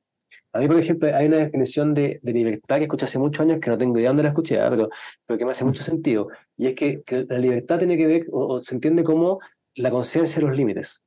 A 0.54 0.60
mí, 0.60 0.68
por 0.68 0.80
ejemplo, 0.80 1.16
hay 1.16 1.28
una 1.28 1.38
definición 1.38 1.94
de, 1.94 2.20
libertad 2.24 2.78
que 2.78 2.84
escuché 2.84 3.06
hace 3.06 3.20
muchos 3.20 3.42
años, 3.42 3.60
que 3.60 3.70
no 3.70 3.78
tengo 3.78 4.00
idea 4.00 4.10
dónde 4.10 4.24
la 4.24 4.30
escuché, 4.30 4.60
¿ah? 4.60 4.70
pero, 4.70 4.90
pero 5.26 5.38
que 5.38 5.46
me 5.46 5.52
hace 5.52 5.66
mucho 5.66 5.84
sentido. 5.84 6.30
Y 6.56 6.68
es 6.68 6.76
que, 6.76 7.04
la 7.30 7.38
libertad 7.38 7.78
tiene 7.78 7.98
que 7.98 8.08
ver, 8.08 8.26
o, 8.32 8.62
se 8.64 8.74
entiende 8.74 9.04
como 9.04 9.40
la 9.76 9.92
conciencia 9.92 10.40
de 10.42 10.48
los 10.48 10.58
límites. 10.58 11.04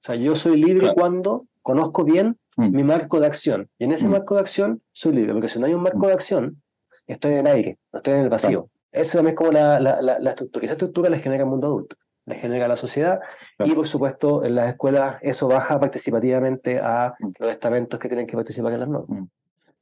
O 0.00 0.04
sea, 0.06 0.14
yo 0.14 0.36
soy 0.36 0.56
libre 0.56 0.92
cuando 0.94 1.46
conozco 1.62 2.04
bien 2.04 2.38
mm. 2.56 2.70
mi 2.70 2.84
marco 2.84 3.20
de 3.20 3.26
acción. 3.26 3.68
Y 3.78 3.84
en 3.84 3.92
ese 3.92 4.08
mm. 4.08 4.12
marco 4.12 4.34
de 4.34 4.40
acción 4.40 4.82
soy 4.92 5.14
libre, 5.14 5.32
porque 5.32 5.48
si 5.48 5.58
no 5.58 5.66
hay 5.66 5.74
un 5.74 5.82
marco 5.82 6.06
de 6.06 6.12
acción, 6.12 6.62
estoy 7.06 7.32
en 7.34 7.38
el 7.40 7.46
aire, 7.46 7.78
no 7.92 7.98
estoy 7.98 8.14
en 8.14 8.20
el 8.20 8.28
vacío. 8.28 8.68
Esa 8.90 9.20
es 9.20 9.34
como 9.34 9.52
la, 9.52 9.78
la, 9.80 10.00
la, 10.00 10.30
estructura. 10.30 10.64
esa 10.64 10.74
estructura 10.74 11.10
la 11.10 11.18
genera 11.18 11.42
el 11.42 11.50
mundo 11.50 11.66
adulto 11.66 11.96
le 12.28 12.36
genera 12.36 12.68
la 12.68 12.76
sociedad 12.76 13.20
y 13.64 13.72
por 13.72 13.86
supuesto 13.86 14.44
en 14.44 14.54
las 14.54 14.68
escuelas 14.68 15.18
eso 15.22 15.48
baja 15.48 15.80
participativamente 15.80 16.78
a 16.78 17.14
mm. 17.18 17.30
los 17.38 17.50
estamentos 17.50 17.98
que 17.98 18.08
tienen 18.08 18.26
que 18.26 18.36
participar 18.36 18.72
en 18.72 18.80
las 18.80 18.88
normas. 18.88 19.20
Mm. 19.20 19.26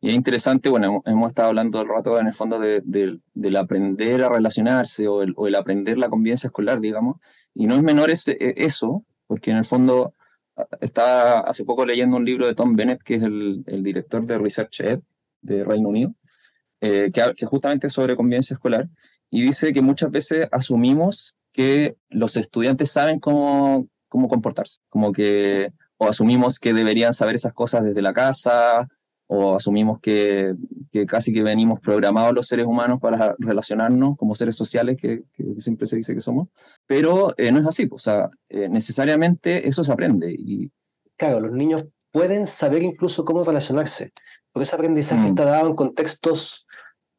Y 0.01 0.11
es 0.11 0.15
interesante, 0.15 0.69
bueno, 0.69 1.03
hemos 1.07 1.29
estado 1.31 1.49
hablando 1.49 1.81
el 1.81 1.89
rato 1.89 2.19
en 2.21 2.27
el 2.27 2.35
fondo 2.35 2.61
de, 2.61 2.83
del 2.85 3.57
aprender 3.57 4.23
a 4.23 4.29
relacionarse 4.29 5.09
o 5.09 5.23
el, 5.23 5.33
o 5.37 5.47
el, 5.49 5.55
aprender 5.55 5.97
la 5.97 6.11
convivencia 6.11 6.49
escolar, 6.49 6.81
digamos, 6.81 7.17
y 7.55 7.67
no 7.67 7.75
es 7.75 7.83
menor 7.83 8.11
ese, 8.11 8.33
e, 8.33 8.55
eso, 8.59 9.05
porque 9.27 9.51
en 9.51 9.59
el 9.59 9.65
fondo 9.65 10.15
estaba 10.81 11.41
hace 11.41 11.65
poco 11.65 11.85
leyendo 11.85 12.17
un 12.17 12.25
libro 12.25 12.47
de 12.47 12.55
Tom 12.55 12.77
Bennett, 12.77 13.03
que 13.03 13.17
es 13.17 13.23
el, 13.23 13.65
director 13.83 14.25
de 14.25 14.39
Research 14.39 14.81
Ed 14.81 15.01
de 15.43 15.65
Reino 15.65 15.89
Unido, 15.89 16.15
eh, 16.81 17.11
que, 17.13 17.23
que 17.37 17.47
justamente 17.47 17.91
sobre 17.91 18.17
convivencia 18.17 18.55
escolar, 18.55 18.89
y 19.31 19.43
dice 19.43 19.73
que 19.73 19.83
muchas 19.83 20.11
veces 20.11 20.49
asumimos 20.53 21.37
que 21.53 21.97
los 22.09 22.37
estudiantes 22.37 22.91
saben 22.91 23.19
cómo, 23.19 23.89
cómo 24.09 24.29
comportarse, 24.29 24.81
como 24.89 25.13
que 25.13 25.73
o 25.99 26.07
asumimos 26.07 26.59
que 26.59 26.75
deberían 26.75 27.13
saber 27.13 27.35
esas 27.35 27.55
cosas 27.55 27.85
desde 27.85 28.03
la 28.03 28.13
casa, 28.13 28.89
o 29.29 29.57
asumimos 29.57 30.01
que, 30.01 30.55
que 30.93 31.07
casi 31.07 31.33
que 31.33 31.43
venimos 31.43 31.81
programados 31.81 32.35
los 32.35 32.47
seres 32.47 32.67
humanos 32.67 33.01
para 33.01 33.35
relacionarnos 33.39 34.17
como 34.17 34.35
seres 34.35 34.57
sociales 34.57 34.97
que, 34.97 35.25
siempre 35.59 35.87
se 35.87 35.97
dice 35.97 36.15
que 36.15 36.21
somos, 36.21 36.49
pero 36.87 37.35
eh, 37.37 37.51
no 37.51 37.61
es 37.61 37.67
así, 37.67 37.89
o 37.91 37.99
sea, 37.99 38.31
eh, 38.49 38.69
necesariamente 38.69 39.67
eso 39.67 39.83
se 39.83 39.93
aprende. 39.93 40.33
Y... 40.33 40.71
Claro, 41.17 41.41
los 41.41 41.53
niños 41.53 41.85
pueden 42.13 42.47
saber 42.47 42.83
incluso 42.83 43.25
cómo 43.25 43.43
relacionarse, 43.43 44.13
porque 44.53 44.65
ese 44.65 44.77
aprendizaje 44.77 45.23
mm. 45.23 45.27
está 45.27 45.45
dado 45.45 45.69
en 45.69 45.75
contextos 45.75 46.67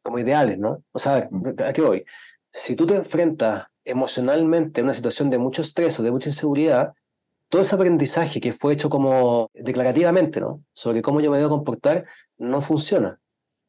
como 0.01 0.19
ideales, 0.19 0.57
¿no? 0.57 0.83
O 0.91 0.99
sea, 0.99 1.27
mm. 1.29 1.61
¿a 1.67 1.73
qué 1.73 1.81
voy? 1.81 2.05
Si 2.51 2.75
tú 2.75 2.85
te 2.85 2.95
enfrentas 2.95 3.65
emocionalmente 3.83 4.81
en 4.81 4.85
una 4.85 4.93
situación 4.93 5.29
de 5.29 5.37
mucho 5.37 5.61
estrés 5.61 5.99
o 5.99 6.03
de 6.03 6.11
mucha 6.11 6.29
inseguridad, 6.29 6.93
todo 7.49 7.61
ese 7.61 7.75
aprendizaje 7.75 8.39
que 8.39 8.53
fue 8.53 8.73
hecho 8.73 8.89
como 8.89 9.49
declarativamente, 9.53 10.39
¿no? 10.39 10.63
Sobre 10.73 11.01
cómo 11.01 11.21
yo 11.21 11.31
me 11.31 11.37
debo 11.37 11.49
comportar, 11.49 12.05
no 12.37 12.61
funciona. 12.61 13.19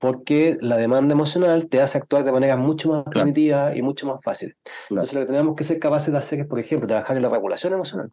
Porque 0.00 0.56
la 0.60 0.76
demanda 0.76 1.12
emocional 1.12 1.68
te 1.68 1.80
hace 1.80 1.98
actuar 1.98 2.22
de 2.22 2.32
manera 2.32 2.56
mucho 2.56 2.88
más 2.88 3.02
primitiva 3.04 3.74
y 3.74 3.82
mucho 3.82 4.06
más 4.06 4.22
fácil. 4.22 4.56
Entonces, 4.90 5.14
lo 5.14 5.20
que 5.20 5.26
tenemos 5.26 5.56
que 5.56 5.64
ser 5.64 5.80
capaces 5.80 6.12
de 6.12 6.18
hacer 6.18 6.40
es, 6.40 6.46
por 6.46 6.60
ejemplo, 6.60 6.86
trabajar 6.86 7.16
en 7.16 7.22
la 7.22 7.28
regulación 7.28 7.72
emocional. 7.72 8.12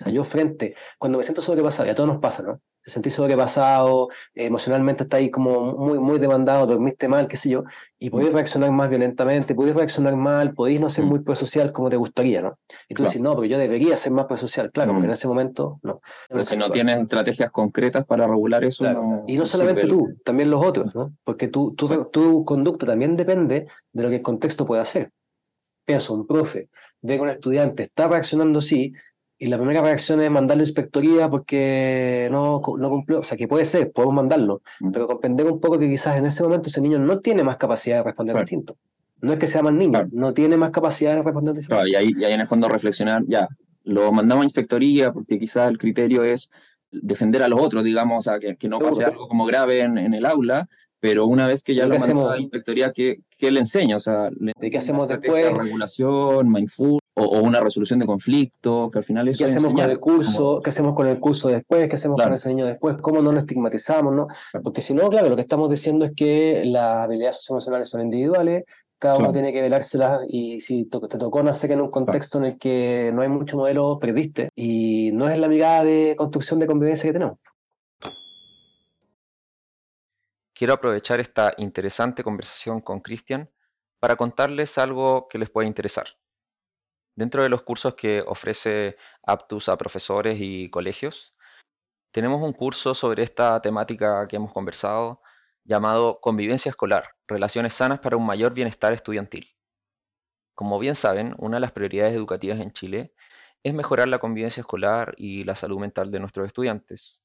O 0.00 0.04
sea, 0.04 0.12
yo 0.12 0.24
frente, 0.24 0.74
cuando 0.98 1.18
me 1.18 1.24
siento 1.24 1.42
sobrepasado, 1.42 1.88
y 1.88 1.90
a 1.90 1.94
todos 1.94 2.08
nos 2.08 2.18
pasa, 2.18 2.42
¿no? 2.42 2.60
Te 2.86 2.92
sentís 2.92 3.14
sobrepasado, 3.14 4.10
emocionalmente 4.32 5.02
está 5.02 5.16
ahí 5.16 5.28
como 5.28 5.72
muy, 5.72 5.98
muy 5.98 6.20
demandado, 6.20 6.68
dormiste 6.68 7.08
mal, 7.08 7.26
qué 7.26 7.36
sé 7.36 7.50
yo, 7.50 7.64
y 7.98 8.10
podéis 8.10 8.30
mm. 8.30 8.36
reaccionar 8.36 8.70
más 8.70 8.88
violentamente, 8.88 9.56
podéis 9.56 9.74
reaccionar 9.74 10.14
mal, 10.14 10.54
podéis 10.54 10.78
no 10.78 10.88
ser 10.88 11.04
mm. 11.04 11.08
muy 11.08 11.18
prosocial 11.18 11.72
como 11.72 11.90
te 11.90 11.96
gustaría, 11.96 12.42
¿no? 12.42 12.60
Y 12.88 12.94
tú 12.94 13.02
decís, 13.02 13.20
no, 13.20 13.34
porque 13.34 13.48
yo 13.48 13.58
debería 13.58 13.96
ser 13.96 14.12
más 14.12 14.26
prosocial, 14.26 14.70
claro, 14.70 14.92
porque 14.92 15.08
mm. 15.08 15.10
en 15.10 15.14
ese 15.14 15.26
momento 15.26 15.80
no. 15.82 16.00
Pero 16.28 16.44
si 16.44 16.56
no 16.56 16.70
tienes 16.70 17.00
estrategias 17.00 17.50
concretas 17.50 18.06
para 18.06 18.28
regular 18.28 18.62
eso. 18.64 18.84
y 19.26 19.36
no 19.36 19.46
solamente 19.46 19.88
tú, 19.88 20.14
también 20.24 20.48
los 20.48 20.64
otros, 20.64 20.94
¿no? 20.94 21.10
Porque 21.24 21.48
tu, 21.48 21.74
tu, 21.74 22.04
tu 22.12 22.44
conducta 22.44 22.86
también 22.86 23.16
depende 23.16 23.66
de 23.92 24.02
lo 24.04 24.08
que 24.10 24.16
el 24.16 24.22
contexto 24.22 24.64
puede 24.64 24.82
hacer. 24.82 25.10
Pienso, 25.84 26.14
un 26.14 26.24
profe 26.24 26.68
ve 27.02 27.16
que 27.16 27.22
un 27.22 27.28
estudiante 27.28 27.84
está 27.84 28.08
reaccionando 28.08 28.58
así, 28.58 28.92
y 29.38 29.46
la 29.48 29.58
primera 29.58 29.82
reacción 29.82 30.20
es 30.22 30.30
mandarle 30.30 30.62
inspectoría 30.62 31.28
porque 31.28 32.28
no, 32.30 32.62
no 32.78 32.88
cumplió. 32.88 33.20
O 33.20 33.22
sea, 33.22 33.36
que 33.36 33.48
puede 33.48 33.66
ser, 33.66 33.92
podemos 33.92 34.14
mandarlo, 34.14 34.62
mm. 34.80 34.90
pero 34.92 35.06
comprender 35.06 35.46
un 35.46 35.60
poco 35.60 35.78
que 35.78 35.88
quizás 35.88 36.16
en 36.16 36.26
ese 36.26 36.42
momento 36.42 36.68
ese 36.68 36.80
niño 36.80 36.98
no 36.98 37.20
tiene 37.20 37.44
más 37.44 37.56
capacidad 37.56 37.98
de 37.98 38.04
responder 38.04 38.36
distinto. 38.36 38.76
No 39.20 39.32
es 39.32 39.38
que 39.38 39.46
sea 39.46 39.62
más 39.62 39.72
niño, 39.72 40.08
no 40.12 40.32
tiene 40.32 40.56
más 40.56 40.70
capacidad 40.70 41.16
de 41.16 41.22
responder 41.22 41.54
distinto. 41.54 41.76
Claro, 41.76 41.88
y 41.88 41.94
ahí, 41.94 42.12
y 42.16 42.24
ahí 42.24 42.32
en 42.32 42.40
el 42.40 42.46
fondo 42.46 42.68
reflexionar, 42.68 43.24
ya, 43.26 43.48
lo 43.84 44.10
mandamos 44.12 44.42
a 44.42 44.46
inspectoría 44.46 45.12
porque 45.12 45.38
quizá 45.38 45.68
el 45.68 45.78
criterio 45.78 46.24
es 46.24 46.50
defender 46.90 47.42
a 47.42 47.48
los 47.48 47.60
otros, 47.60 47.84
digamos, 47.84 48.28
a 48.28 48.38
que, 48.38 48.56
que 48.56 48.68
no 48.68 48.78
pase 48.78 49.04
algo 49.04 49.28
como 49.28 49.44
grave 49.44 49.80
en, 49.80 49.98
en, 49.98 50.14
el 50.14 50.24
aula, 50.24 50.68
pero 50.98 51.26
una 51.26 51.46
vez 51.46 51.62
que 51.62 51.74
ya 51.74 51.86
lo 51.86 51.98
mandamos 51.98 52.30
a 52.30 52.34
la 52.34 52.40
inspectoría, 52.40 52.92
¿qué, 52.92 53.20
¿qué, 53.38 53.50
le 53.50 53.60
enseña? 53.60 53.96
O 53.96 54.00
sea, 54.00 54.30
¿de 54.30 54.70
qué 54.70 54.78
hacemos 54.78 55.08
después? 55.08 55.52
Regulación, 55.52 56.50
mindful, 56.50 57.00
o, 57.16 57.40
una 57.40 57.60
resolución 57.60 57.98
de 57.98 58.06
conflicto, 58.06 58.90
que 58.90 58.98
al 58.98 59.04
final 59.04 59.28
eso 59.28 59.38
¿Qué 59.38 59.50
hacemos 59.50 59.72
con 59.72 59.90
el 59.90 59.98
curso? 59.98 60.60
¿Qué 60.62 60.70
hacemos 60.70 60.94
con 60.94 61.06
el 61.06 61.18
curso 61.18 61.48
después? 61.48 61.88
¿Qué 61.88 61.96
hacemos 61.96 62.20
con 62.20 62.32
ese 62.32 62.48
niño 62.50 62.66
después? 62.66 62.96
¿Cómo 63.00 63.22
no 63.22 63.32
lo 63.32 63.38
estigmatizamos? 63.38 64.14
¿no? 64.14 64.26
Porque 64.62 64.82
si 64.82 64.92
no, 64.92 65.08
claro, 65.08 65.30
lo 65.30 65.36
que 65.36 65.42
estamos 65.42 65.70
diciendo 65.70 66.04
es 66.04 66.12
que 66.14 66.62
las 66.66 67.04
habilidades 67.04 67.36
socioemocionales 67.36 67.88
son 67.88 68.02
individuales, 68.02 68.64
cada 68.98 69.18
uno 69.18 69.32
tiene 69.32 69.52
que 69.52 69.60
velárselas 69.60 70.20
y 70.28 70.60
si 70.60 70.84
te 70.84 70.98
tocó 71.18 71.42
nacer 71.42 71.72
en 71.72 71.82
un 71.82 71.90
contexto 71.90 72.38
en 72.38 72.44
el 72.46 72.58
que 72.58 73.10
no 73.14 73.22
hay 73.22 73.28
mucho 73.28 73.56
modelo, 73.56 73.98
perdiste. 73.98 74.50
Y 74.54 75.10
no 75.12 75.28
es 75.28 75.38
la 75.38 75.48
mirada 75.48 75.84
de 75.84 76.14
construcción 76.16 76.58
de 76.58 76.66
convivencia 76.66 77.08
que 77.08 77.12
tenemos. 77.12 77.38
Quiero 80.54 80.74
aprovechar 80.74 81.20
esta 81.20 81.52
interesante 81.58 82.24
conversación 82.24 82.80
con 82.80 83.00
Cristian 83.00 83.50
para 84.00 84.16
contarles 84.16 84.78
algo 84.78 85.28
que 85.28 85.38
les 85.38 85.50
puede 85.50 85.68
interesar. 85.68 86.06
Dentro 87.16 87.42
de 87.42 87.48
los 87.48 87.62
cursos 87.62 87.94
que 87.94 88.22
ofrece 88.26 88.98
Aptus 89.22 89.70
a 89.70 89.78
profesores 89.78 90.36
y 90.38 90.68
colegios, 90.68 91.34
tenemos 92.12 92.42
un 92.42 92.52
curso 92.52 92.92
sobre 92.92 93.22
esta 93.22 93.60
temática 93.62 94.28
que 94.28 94.36
hemos 94.36 94.52
conversado 94.52 95.22
llamado 95.64 96.20
Convivencia 96.20 96.68
Escolar, 96.68 97.16
Relaciones 97.26 97.72
Sanas 97.72 98.00
para 98.00 98.18
un 98.18 98.26
Mayor 98.26 98.52
Bienestar 98.52 98.92
Estudiantil. 98.92 99.56
Como 100.54 100.78
bien 100.78 100.94
saben, 100.94 101.34
una 101.38 101.56
de 101.56 101.62
las 101.62 101.72
prioridades 101.72 102.14
educativas 102.14 102.60
en 102.60 102.72
Chile 102.72 103.14
es 103.62 103.72
mejorar 103.72 104.08
la 104.08 104.18
convivencia 104.18 104.60
escolar 104.60 105.14
y 105.16 105.44
la 105.44 105.56
salud 105.56 105.78
mental 105.78 106.10
de 106.10 106.20
nuestros 106.20 106.46
estudiantes. 106.46 107.22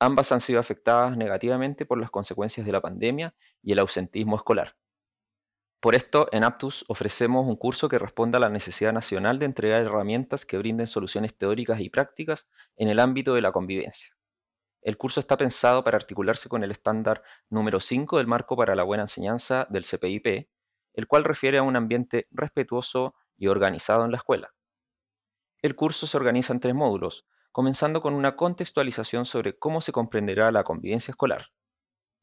Ambas 0.00 0.32
han 0.32 0.40
sido 0.40 0.58
afectadas 0.58 1.16
negativamente 1.16 1.86
por 1.86 2.00
las 2.00 2.10
consecuencias 2.10 2.66
de 2.66 2.72
la 2.72 2.80
pandemia 2.80 3.36
y 3.62 3.70
el 3.70 3.78
ausentismo 3.78 4.34
escolar. 4.34 4.74
Por 5.82 5.96
esto, 5.96 6.28
en 6.30 6.44
Aptus 6.44 6.84
ofrecemos 6.86 7.44
un 7.44 7.56
curso 7.56 7.88
que 7.88 7.98
responda 7.98 8.36
a 8.36 8.40
la 8.40 8.48
necesidad 8.48 8.92
nacional 8.92 9.40
de 9.40 9.46
entregar 9.46 9.82
herramientas 9.82 10.46
que 10.46 10.56
brinden 10.56 10.86
soluciones 10.86 11.36
teóricas 11.36 11.80
y 11.80 11.90
prácticas 11.90 12.48
en 12.76 12.86
el 12.86 13.00
ámbito 13.00 13.34
de 13.34 13.40
la 13.40 13.50
convivencia. 13.50 14.16
El 14.80 14.96
curso 14.96 15.18
está 15.18 15.36
pensado 15.36 15.82
para 15.82 15.96
articularse 15.96 16.48
con 16.48 16.62
el 16.62 16.70
estándar 16.70 17.24
número 17.50 17.80
5 17.80 18.18
del 18.18 18.28
Marco 18.28 18.56
para 18.56 18.76
la 18.76 18.84
Buena 18.84 19.02
Enseñanza 19.02 19.66
del 19.70 19.84
CPIP, 19.84 20.48
el 20.92 21.08
cual 21.08 21.24
refiere 21.24 21.58
a 21.58 21.64
un 21.64 21.74
ambiente 21.74 22.28
respetuoso 22.30 23.16
y 23.36 23.48
organizado 23.48 24.04
en 24.04 24.12
la 24.12 24.18
escuela. 24.18 24.54
El 25.62 25.74
curso 25.74 26.06
se 26.06 26.16
organiza 26.16 26.52
en 26.52 26.60
tres 26.60 26.76
módulos, 26.76 27.26
comenzando 27.50 28.02
con 28.02 28.14
una 28.14 28.36
contextualización 28.36 29.24
sobre 29.24 29.58
cómo 29.58 29.80
se 29.80 29.90
comprenderá 29.90 30.52
la 30.52 30.62
convivencia 30.62 31.10
escolar. 31.10 31.46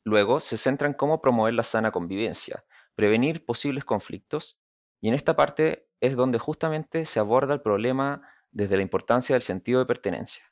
Luego 0.05 0.39
se 0.39 0.55
centra 0.55 0.87
en 0.87 0.93
cómo 0.93 1.19
promover 1.19 1.55
la 1.55 1.63
sana 1.63 1.91
convivencia, 1.91 2.63
prevenir 2.99 3.45
posibles 3.45 3.85
conflictos, 3.85 4.59
y 4.99 5.07
en 5.07 5.13
esta 5.13 5.37
parte 5.37 5.87
es 6.01 6.17
donde 6.17 6.37
justamente 6.37 7.05
se 7.05 7.21
aborda 7.21 7.53
el 7.53 7.61
problema 7.61 8.27
desde 8.51 8.75
la 8.75 8.81
importancia 8.81 9.35
del 9.35 9.41
sentido 9.41 9.79
de 9.79 9.85
pertenencia. 9.85 10.51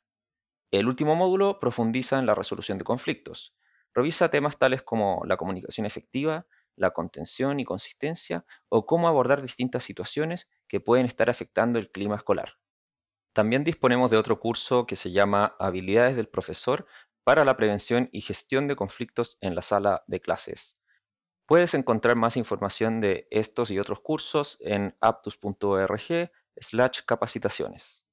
El 0.71 0.87
último 0.87 1.13
módulo 1.13 1.59
profundiza 1.59 2.17
en 2.17 2.25
la 2.25 2.35
resolución 2.35 2.77
de 2.77 2.85
conflictos. 2.85 3.53
Revisa 3.93 4.29
temas 4.29 4.57
tales 4.57 4.81
como 4.81 5.23
la 5.25 5.35
comunicación 5.35 5.85
efectiva, 5.85 6.47
la 6.77 6.91
contención 6.91 7.59
y 7.59 7.65
consistencia 7.65 8.45
o 8.69 8.85
cómo 8.85 9.09
abordar 9.09 9.41
distintas 9.41 9.83
situaciones 9.83 10.49
que 10.69 10.79
pueden 10.79 11.05
estar 11.05 11.29
afectando 11.29 11.79
el 11.79 11.91
clima 11.91 12.15
escolar. 12.15 12.53
También 13.33 13.65
disponemos 13.65 14.09
de 14.09 14.15
otro 14.15 14.39
curso 14.39 14.85
que 14.85 14.95
se 14.95 15.11
llama 15.11 15.57
Habilidades 15.59 16.15
del 16.15 16.29
profesor 16.29 16.87
para 17.25 17.43
la 17.43 17.57
prevención 17.57 18.07
y 18.13 18.21
gestión 18.21 18.69
de 18.69 18.77
conflictos 18.77 19.37
en 19.41 19.53
la 19.53 19.61
sala 19.61 20.05
de 20.07 20.21
clases, 20.21 20.76
Puedes 21.47 21.73
encontrar 21.73 22.17
más 22.17 22.35
información 22.35 22.99
de 22.99 23.27
estos 23.31 23.71
y 23.71 23.79
otros 23.79 24.01
cursos 24.01 24.57
en 24.59 24.97
aptus.org 24.99 26.29
slash 26.57 26.99
capacitaciones. 27.05 28.03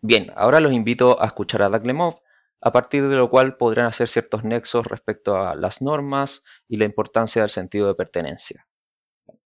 Bien, 0.00 0.32
ahora 0.36 0.60
los 0.60 0.72
invito 0.72 1.20
a 1.20 1.26
escuchar 1.26 1.62
a 1.62 1.68
Dag 1.68 1.82
a 2.60 2.72
partir 2.72 3.08
de 3.08 3.16
lo 3.16 3.28
cual 3.28 3.56
podrán 3.56 3.86
hacer 3.86 4.06
ciertos 4.06 4.44
nexos 4.44 4.86
respecto 4.86 5.36
a 5.36 5.56
las 5.56 5.82
normas 5.82 6.44
y 6.68 6.76
la 6.76 6.84
importancia 6.84 7.42
del 7.42 7.50
sentido 7.50 7.88
de 7.88 7.96
pertenencia. 7.96 8.68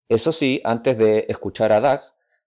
Eso 0.08 0.32
sí, 0.32 0.60
antes 0.64 0.98
de 0.98 1.26
escuchar 1.28 1.70
a 1.70 1.80
Dag, 1.80 2.00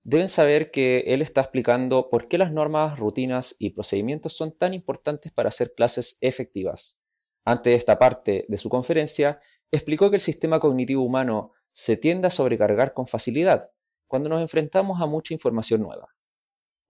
deben 0.03 0.27
saber 0.27 0.71
que 0.71 1.05
él 1.07 1.21
está 1.21 1.39
explicando 1.39 2.09
por 2.09 2.27
qué 2.27 2.37
las 2.37 2.51
normas, 2.51 2.99
rutinas 2.99 3.55
y 3.59 3.69
procedimientos 3.69 4.33
son 4.35 4.51
tan 4.57 4.73
importantes 4.73 5.31
para 5.31 5.47
hacer 5.47 5.73
clases 5.73 6.17
efectivas. 6.19 6.99
Ante 7.45 7.73
esta 7.73 7.99
parte 7.99 8.45
de 8.47 8.57
su 8.57 8.69
conferencia, 8.69 9.41
explicó 9.69 10.09
que 10.09 10.15
el 10.15 10.21
sistema 10.21 10.59
cognitivo 10.59 11.03
humano 11.03 11.51
se 11.71 11.97
tiende 11.97 12.27
a 12.27 12.31
sobrecargar 12.31 12.93
con 12.93 13.05
facilidad 13.05 13.71
cuando 14.07 14.29
nos 14.29 14.41
enfrentamos 14.41 15.01
a 15.01 15.07
mucha 15.07 15.33
información 15.33 15.81
nueva. 15.81 16.07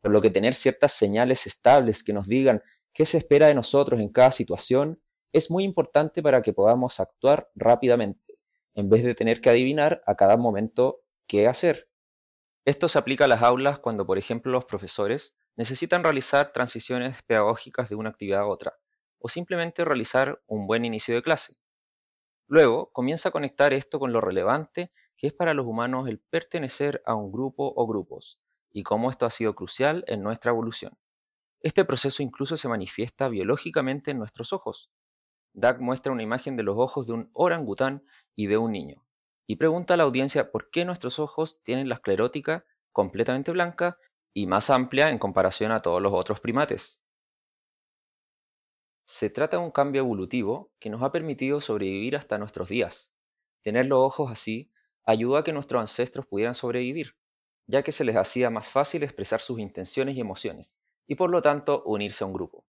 Por 0.01 0.11
lo 0.11 0.21
que 0.21 0.29
tener 0.29 0.53
ciertas 0.53 0.91
señales 0.91 1.47
estables 1.47 2.03
que 2.03 2.13
nos 2.13 2.27
digan 2.27 2.61
qué 2.93 3.05
se 3.05 3.17
espera 3.17 3.47
de 3.47 3.55
nosotros 3.55 3.99
en 3.99 4.09
cada 4.09 4.31
situación 4.31 5.01
es 5.31 5.49
muy 5.49 5.63
importante 5.63 6.21
para 6.21 6.41
que 6.43 6.53
podamos 6.53 6.99
actuar 6.99 7.49
rápidamente, 7.55 8.37
en 8.75 8.89
vez 8.89 9.03
de 9.03 9.15
tener 9.15 9.41
que 9.41 9.49
adivinar 9.49 10.03
a 10.05 10.15
cada 10.15 10.37
momento 10.37 11.01
qué 11.25 11.47
hacer. 11.47 11.89
Esto 12.65 12.87
se 12.87 12.99
aplica 12.99 13.25
a 13.25 13.29
las 13.29 13.41
aulas 13.41 13.79
cuando, 13.79 14.05
por 14.05 14.19
ejemplo, 14.19 14.51
los 14.51 14.65
profesores 14.65 15.35
necesitan 15.55 16.03
realizar 16.03 16.51
transiciones 16.53 17.23
pedagógicas 17.23 17.89
de 17.89 17.95
una 17.95 18.09
actividad 18.09 18.41
a 18.41 18.47
otra 18.47 18.82
o 19.23 19.29
simplemente 19.29 19.85
realizar 19.85 20.43
un 20.47 20.67
buen 20.67 20.83
inicio 20.83 21.15
de 21.15 21.23
clase. 21.23 21.55
Luego 22.47 22.91
comienza 22.91 23.29
a 23.29 23.31
conectar 23.31 23.73
esto 23.73 23.97
con 23.97 24.11
lo 24.11 24.19
relevante 24.19 24.91
que 25.15 25.27
es 25.27 25.33
para 25.33 25.53
los 25.53 25.65
humanos 25.65 26.09
el 26.09 26.19
pertenecer 26.19 27.01
a 27.05 27.15
un 27.15 27.31
grupo 27.31 27.71
o 27.73 27.87
grupos 27.87 28.41
y 28.69 28.83
cómo 28.83 29.09
esto 29.09 29.25
ha 29.25 29.29
sido 29.29 29.55
crucial 29.55 30.03
en 30.07 30.23
nuestra 30.23 30.51
evolución. 30.51 30.97
Este 31.61 31.85
proceso 31.85 32.21
incluso 32.21 32.57
se 32.57 32.67
manifiesta 32.67 33.29
biológicamente 33.29 34.11
en 34.11 34.19
nuestros 34.19 34.51
ojos. 34.51 34.91
Doug 35.53 35.79
muestra 35.79 36.11
una 36.11 36.23
imagen 36.23 36.57
de 36.57 36.63
los 36.63 36.77
ojos 36.77 37.07
de 37.07 37.13
un 37.13 37.29
orangután 37.31 38.03
y 38.35 38.47
de 38.47 38.57
un 38.57 38.73
niño, 38.73 39.05
y 39.47 39.55
pregunta 39.55 39.93
a 39.93 39.97
la 39.97 40.03
audiencia 40.03 40.51
por 40.51 40.69
qué 40.69 40.83
nuestros 40.83 41.19
ojos 41.19 41.61
tienen 41.63 41.87
la 41.87 41.95
esclerótica 41.95 42.65
completamente 42.91 43.51
blanca 43.51 43.97
y 44.33 44.47
más 44.47 44.69
amplia 44.69 45.09
en 45.09 45.19
comparación 45.19 45.71
a 45.71 45.81
todos 45.81 46.01
los 46.01 46.11
otros 46.13 46.41
primates. 46.41 47.02
Se 49.05 49.29
trata 49.29 49.57
de 49.57 49.63
un 49.63 49.71
cambio 49.71 50.01
evolutivo 50.01 50.71
que 50.79 50.89
nos 50.89 51.03
ha 51.03 51.11
permitido 51.11 51.61
sobrevivir 51.61 52.15
hasta 52.15 52.37
nuestros 52.37 52.69
días. 52.69 53.13
Tener 53.61 53.85
los 53.85 53.99
ojos 53.99 54.31
así 54.31 54.71
ayudó 55.05 55.37
a 55.37 55.43
que 55.43 55.53
nuestros 55.53 55.81
ancestros 55.81 56.25
pudieran 56.25 56.55
sobrevivir, 56.55 57.15
ya 57.67 57.83
que 57.83 57.91
se 57.91 58.05
les 58.05 58.15
hacía 58.15 58.49
más 58.49 58.67
fácil 58.67 59.03
expresar 59.03 59.39
sus 59.41 59.59
intenciones 59.59 60.15
y 60.15 60.21
emociones, 60.21 60.77
y 61.05 61.15
por 61.15 61.29
lo 61.29 61.41
tanto 61.41 61.83
unirse 61.85 62.23
a 62.23 62.27
un 62.27 62.33
grupo. 62.33 62.65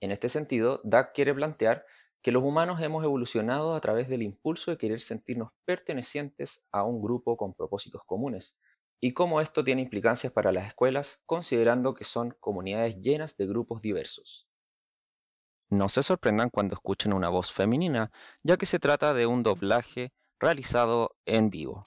En 0.00 0.12
este 0.12 0.28
sentido, 0.28 0.80
Doug 0.84 1.12
quiere 1.12 1.34
plantear 1.34 1.86
que 2.22 2.32
los 2.32 2.44
humanos 2.44 2.80
hemos 2.80 3.02
evolucionado 3.02 3.74
a 3.74 3.80
través 3.80 4.08
del 4.08 4.22
impulso 4.22 4.70
de 4.70 4.78
querer 4.78 5.00
sentirnos 5.00 5.50
pertenecientes 5.64 6.64
a 6.70 6.84
un 6.84 7.02
grupo 7.02 7.36
con 7.36 7.54
propósitos 7.54 8.02
comunes, 8.06 8.56
y 9.00 9.12
cómo 9.12 9.40
esto 9.40 9.64
tiene 9.64 9.82
implicancias 9.82 10.32
para 10.32 10.52
las 10.52 10.68
escuelas, 10.68 11.22
considerando 11.26 11.94
que 11.94 12.04
son 12.04 12.36
comunidades 12.38 13.00
llenas 13.00 13.36
de 13.36 13.46
grupos 13.46 13.82
diversos. 13.82 14.51
No 15.72 15.88
se 15.88 16.02
sorprendan 16.02 16.50
cuando 16.50 16.74
escuchen 16.74 17.14
una 17.14 17.30
voz 17.30 17.50
femenina, 17.50 18.10
ya 18.42 18.58
que 18.58 18.66
se 18.66 18.78
trata 18.78 19.14
de 19.14 19.24
un 19.24 19.42
doblaje 19.42 20.12
realizado 20.38 21.16
en 21.24 21.48
vivo. 21.48 21.82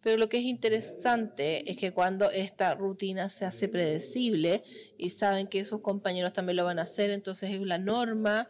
Pero 0.00 0.16
lo 0.16 0.30
que 0.30 0.38
es 0.38 0.44
interesante 0.44 1.70
es 1.70 1.76
que 1.76 1.92
cuando 1.92 2.30
esta 2.30 2.74
rutina 2.74 3.28
se 3.28 3.44
hace 3.44 3.68
predecible 3.68 4.64
y 4.96 5.10
saben 5.10 5.46
que 5.46 5.62
sus 5.62 5.82
compañeros 5.82 6.32
también 6.32 6.56
lo 6.56 6.64
van 6.64 6.78
a 6.78 6.82
hacer, 6.82 7.10
entonces 7.10 7.50
es 7.50 7.60
la 7.60 7.76
norma 7.76 8.48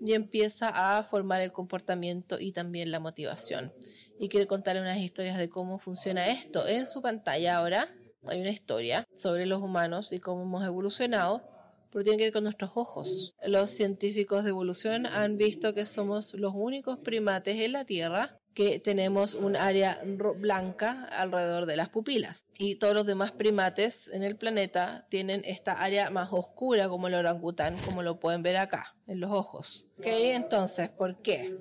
y 0.00 0.14
empieza 0.14 0.98
a 0.98 1.04
formar 1.04 1.40
el 1.40 1.52
comportamiento 1.52 2.40
y 2.40 2.50
también 2.50 2.90
la 2.90 2.98
motivación. 2.98 3.72
Y 4.18 4.28
quiero 4.28 4.48
contarle 4.48 4.82
unas 4.82 4.98
historias 4.98 5.38
de 5.38 5.48
cómo 5.48 5.78
funciona 5.78 6.26
esto 6.26 6.66
en 6.66 6.84
su 6.84 7.00
pantalla 7.00 7.58
ahora 7.58 7.94
hay 8.26 8.40
una 8.40 8.50
historia 8.50 9.06
sobre 9.14 9.46
los 9.46 9.62
humanos 9.62 10.12
y 10.12 10.18
cómo 10.18 10.42
hemos 10.42 10.64
evolucionado, 10.64 11.42
pero 11.90 12.04
tiene 12.04 12.18
que 12.18 12.24
ver 12.24 12.32
con 12.32 12.44
nuestros 12.44 12.72
ojos. 12.74 13.34
Los 13.44 13.70
científicos 13.70 14.44
de 14.44 14.50
evolución 14.50 15.06
han 15.06 15.36
visto 15.36 15.74
que 15.74 15.86
somos 15.86 16.34
los 16.34 16.52
únicos 16.54 16.98
primates 16.98 17.60
en 17.60 17.72
la 17.72 17.84
Tierra 17.84 18.36
que 18.54 18.80
tenemos 18.80 19.34
un 19.34 19.56
área 19.56 19.98
blanca 20.36 21.08
alrededor 21.12 21.66
de 21.66 21.76
las 21.76 21.88
pupilas. 21.88 22.44
Y 22.58 22.76
todos 22.76 22.94
los 22.94 23.06
demás 23.06 23.32
primates 23.32 24.08
en 24.08 24.22
el 24.22 24.36
planeta 24.36 25.06
tienen 25.08 25.42
esta 25.44 25.82
área 25.82 26.10
más 26.10 26.32
oscura 26.32 26.88
como 26.88 27.08
el 27.08 27.14
orangután, 27.14 27.78
como 27.84 28.02
lo 28.02 28.18
pueden 28.18 28.42
ver 28.42 28.56
acá, 28.56 28.96
en 29.06 29.20
los 29.20 29.30
ojos. 29.30 29.88
¿Ok? 29.98 30.06
Entonces, 30.06 30.90
¿por 30.90 31.22
qué? 31.22 31.56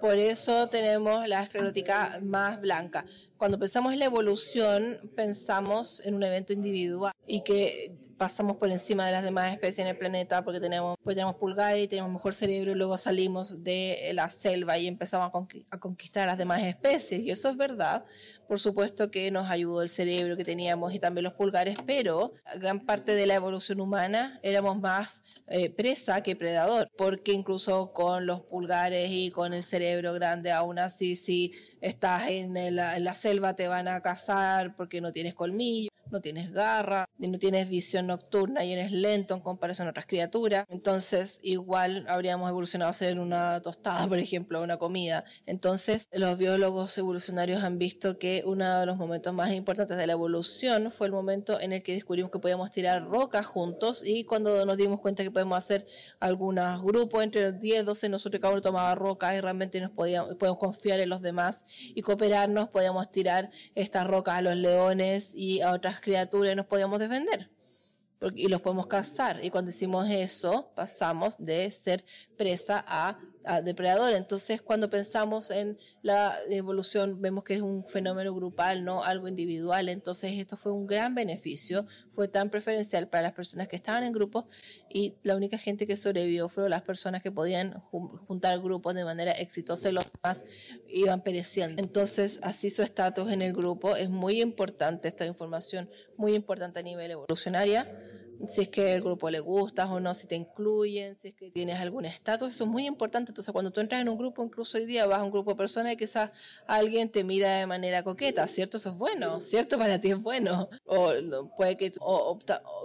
Por 0.00 0.18
eso 0.18 0.68
tenemos 0.68 1.26
la 1.26 1.42
esclerótica 1.42 2.20
más 2.22 2.60
blanca. 2.60 3.06
Cuando 3.36 3.58
pensamos 3.58 3.92
en 3.92 3.98
la 3.98 4.04
evolución, 4.04 5.10
pensamos 5.16 6.00
en 6.04 6.14
un 6.14 6.22
evento 6.22 6.52
individual 6.52 7.12
y 7.26 7.42
que 7.42 7.96
pasamos 8.16 8.56
por 8.56 8.70
encima 8.70 9.06
de 9.06 9.12
las 9.12 9.24
demás 9.24 9.52
especies 9.52 9.80
en 9.80 9.88
el 9.88 9.98
planeta 9.98 10.44
porque 10.44 10.60
tenemos, 10.60 10.96
pues 11.02 11.16
tenemos 11.16 11.36
pulgares 11.36 11.82
y 11.82 11.88
tenemos 11.88 12.12
mejor 12.12 12.34
cerebro 12.34 12.70
y 12.70 12.74
luego 12.74 12.96
salimos 12.96 13.64
de 13.64 14.10
la 14.14 14.30
selva 14.30 14.78
y 14.78 14.86
empezamos 14.86 15.32
a 15.70 15.78
conquistar 15.78 16.24
a 16.24 16.26
las 16.26 16.38
demás 16.38 16.62
especies. 16.62 17.22
Y 17.22 17.30
eso 17.30 17.48
es 17.48 17.56
verdad. 17.56 18.04
Por 18.46 18.60
supuesto 18.60 19.10
que 19.10 19.30
nos 19.30 19.50
ayudó 19.50 19.82
el 19.82 19.88
cerebro 19.88 20.36
que 20.36 20.44
teníamos 20.44 20.94
y 20.94 20.98
también 20.98 21.24
los 21.24 21.34
pulgares, 21.34 21.76
pero 21.84 22.34
gran 22.60 22.86
parte 22.86 23.14
de 23.14 23.26
la 23.26 23.34
evolución 23.34 23.80
humana 23.80 24.38
éramos 24.42 24.78
más 24.78 25.24
eh, 25.48 25.70
presa 25.70 26.22
que 26.22 26.36
predador, 26.36 26.88
porque 26.96 27.32
incluso 27.32 27.92
con 27.92 28.26
los 28.26 28.42
pulgares 28.42 29.10
y 29.10 29.30
con 29.30 29.54
el 29.54 29.62
cerebro 29.62 30.12
grande, 30.12 30.52
aún 30.52 30.78
así, 30.78 31.16
si 31.16 31.52
estás 31.80 32.28
en, 32.28 32.56
en 32.56 32.76
la 32.76 33.14
selva 33.24 33.54
te 33.54 33.68
van 33.68 33.88
a 33.88 34.02
cazar 34.02 34.76
porque 34.76 35.00
no 35.00 35.10
tienes 35.10 35.34
colmillo 35.34 35.88
no 36.10 36.20
tienes 36.20 36.52
garra, 36.52 37.06
no 37.18 37.38
tienes 37.38 37.68
visión 37.68 38.06
nocturna 38.06 38.64
y 38.64 38.72
eres 38.72 38.92
lento 38.92 39.34
en 39.34 39.40
comparación 39.40 39.88
a 39.88 39.90
otras 39.90 40.06
criaturas. 40.06 40.66
Entonces, 40.68 41.40
igual 41.42 42.06
habríamos 42.08 42.48
evolucionado 42.48 42.90
a 42.90 42.94
ser 42.94 43.18
una 43.18 43.60
tostada, 43.60 44.06
por 44.08 44.18
ejemplo, 44.18 44.62
una 44.62 44.78
comida. 44.78 45.24
Entonces, 45.46 46.08
los 46.12 46.38
biólogos 46.38 46.96
evolucionarios 46.98 47.62
han 47.62 47.78
visto 47.78 48.18
que 48.18 48.42
uno 48.46 48.80
de 48.80 48.86
los 48.86 48.96
momentos 48.96 49.32
más 49.34 49.52
importantes 49.52 49.96
de 49.96 50.06
la 50.06 50.12
evolución 50.12 50.90
fue 50.90 51.06
el 51.06 51.12
momento 51.12 51.60
en 51.60 51.72
el 51.72 51.82
que 51.82 51.94
descubrimos 51.94 52.30
que 52.30 52.38
podíamos 52.38 52.70
tirar 52.70 53.04
rocas 53.04 53.46
juntos 53.46 54.04
y 54.06 54.24
cuando 54.24 54.64
nos 54.64 54.76
dimos 54.76 55.00
cuenta 55.00 55.22
que 55.22 55.30
podemos 55.30 55.58
hacer 55.58 55.86
algunos 56.20 56.82
grupos 56.82 57.22
entre 57.22 57.42
los 57.42 57.60
10, 57.60 57.84
12, 57.84 58.08
nosotros 58.08 58.40
cada 58.40 58.52
uno 58.52 58.62
tomaba 58.62 58.94
rocas 58.94 59.36
y 59.36 59.40
realmente 59.40 59.80
nos 59.80 59.90
podíamos, 59.90 60.34
podemos 60.36 60.58
confiar 60.58 61.00
en 61.00 61.08
los 61.08 61.20
demás 61.20 61.64
y 61.94 62.02
cooperarnos, 62.02 62.68
podíamos 62.68 63.10
tirar 63.10 63.50
estas 63.74 64.06
rocas 64.06 64.36
a 64.36 64.42
los 64.42 64.56
leones 64.56 65.34
y 65.34 65.60
a 65.60 65.72
otras 65.72 65.93
criaturas 66.00 66.52
y 66.52 66.56
nos 66.56 66.66
podíamos 66.66 66.98
defender 66.98 67.50
y 68.34 68.48
los 68.48 68.60
podemos 68.60 68.86
cazar. 68.86 69.44
Y 69.44 69.50
cuando 69.50 69.70
hicimos 69.70 70.08
eso, 70.08 70.70
pasamos 70.74 71.44
de 71.44 71.70
ser 71.70 72.04
presa 72.36 72.84
a, 72.86 73.18
depredador. 73.62 74.14
Entonces, 74.14 74.62
cuando 74.62 74.90
pensamos 74.90 75.50
en 75.50 75.78
la 76.02 76.38
evolución, 76.50 77.20
vemos 77.20 77.44
que 77.44 77.54
es 77.54 77.60
un 77.60 77.84
fenómeno 77.84 78.34
grupal, 78.34 78.84
no 78.84 79.04
algo 79.04 79.28
individual. 79.28 79.88
Entonces, 79.88 80.32
esto 80.32 80.56
fue 80.56 80.72
un 80.72 80.86
gran 80.86 81.14
beneficio, 81.14 81.86
fue 82.12 82.28
tan 82.28 82.50
preferencial 82.50 83.08
para 83.08 83.22
las 83.22 83.32
personas 83.32 83.68
que 83.68 83.76
estaban 83.76 84.04
en 84.04 84.12
grupos 84.12 84.44
y 84.88 85.14
la 85.22 85.36
única 85.36 85.58
gente 85.58 85.86
que 85.86 85.96
sobrevivió 85.96 86.48
fueron 86.48 86.70
las 86.70 86.82
personas 86.82 87.22
que 87.22 87.30
podían 87.30 87.80
juntar 87.90 88.60
grupos 88.60 88.94
de 88.94 89.04
manera 89.04 89.32
exitosa 89.32 89.90
los 89.92 90.04
demás 90.12 90.44
iban 90.88 91.22
pereciendo. 91.22 91.80
Entonces, 91.80 92.40
así 92.42 92.70
su 92.70 92.82
estatus 92.82 93.30
en 93.30 93.42
el 93.42 93.52
grupo 93.52 93.96
es 93.96 94.10
muy 94.10 94.40
importante, 94.40 95.08
esta 95.08 95.26
información 95.26 95.90
muy 96.16 96.34
importante 96.34 96.80
a 96.80 96.82
nivel 96.82 97.10
evolucionaria 97.10 97.86
si 98.46 98.62
es 98.62 98.68
que 98.68 98.94
el 98.94 99.02
grupo 99.02 99.30
le 99.30 99.40
gustas 99.40 99.88
o 99.88 100.00
no, 100.00 100.14
si 100.14 100.26
te 100.26 100.34
incluyen, 100.34 101.18
si 101.18 101.28
es 101.28 101.34
que 101.34 101.50
tienes 101.50 101.80
algún 101.80 102.04
estatus, 102.04 102.54
eso 102.54 102.64
es 102.64 102.70
muy 102.70 102.86
importante. 102.86 103.30
Entonces, 103.30 103.52
cuando 103.52 103.70
tú 103.70 103.80
entras 103.80 104.00
en 104.00 104.08
un 104.08 104.18
grupo, 104.18 104.44
incluso 104.44 104.78
hoy 104.78 104.86
día 104.86 105.06
vas 105.06 105.20
a 105.20 105.24
un 105.24 105.30
grupo 105.30 105.50
de 105.52 105.56
personas 105.56 105.92
y 105.92 105.96
quizás 105.96 106.30
alguien 106.66 107.10
te 107.10 107.24
mira 107.24 107.58
de 107.58 107.66
manera 107.66 108.02
coqueta, 108.02 108.46
¿cierto? 108.46 108.76
Eso 108.76 108.90
es 108.90 108.96
bueno, 108.96 109.40
¿cierto? 109.40 109.78
Para 109.84 110.00
ti 110.00 110.10
es 110.10 110.22
bueno. 110.22 110.68
O 110.84 111.12
puede 111.56 111.76
que 111.76 111.92
o, 112.00 112.38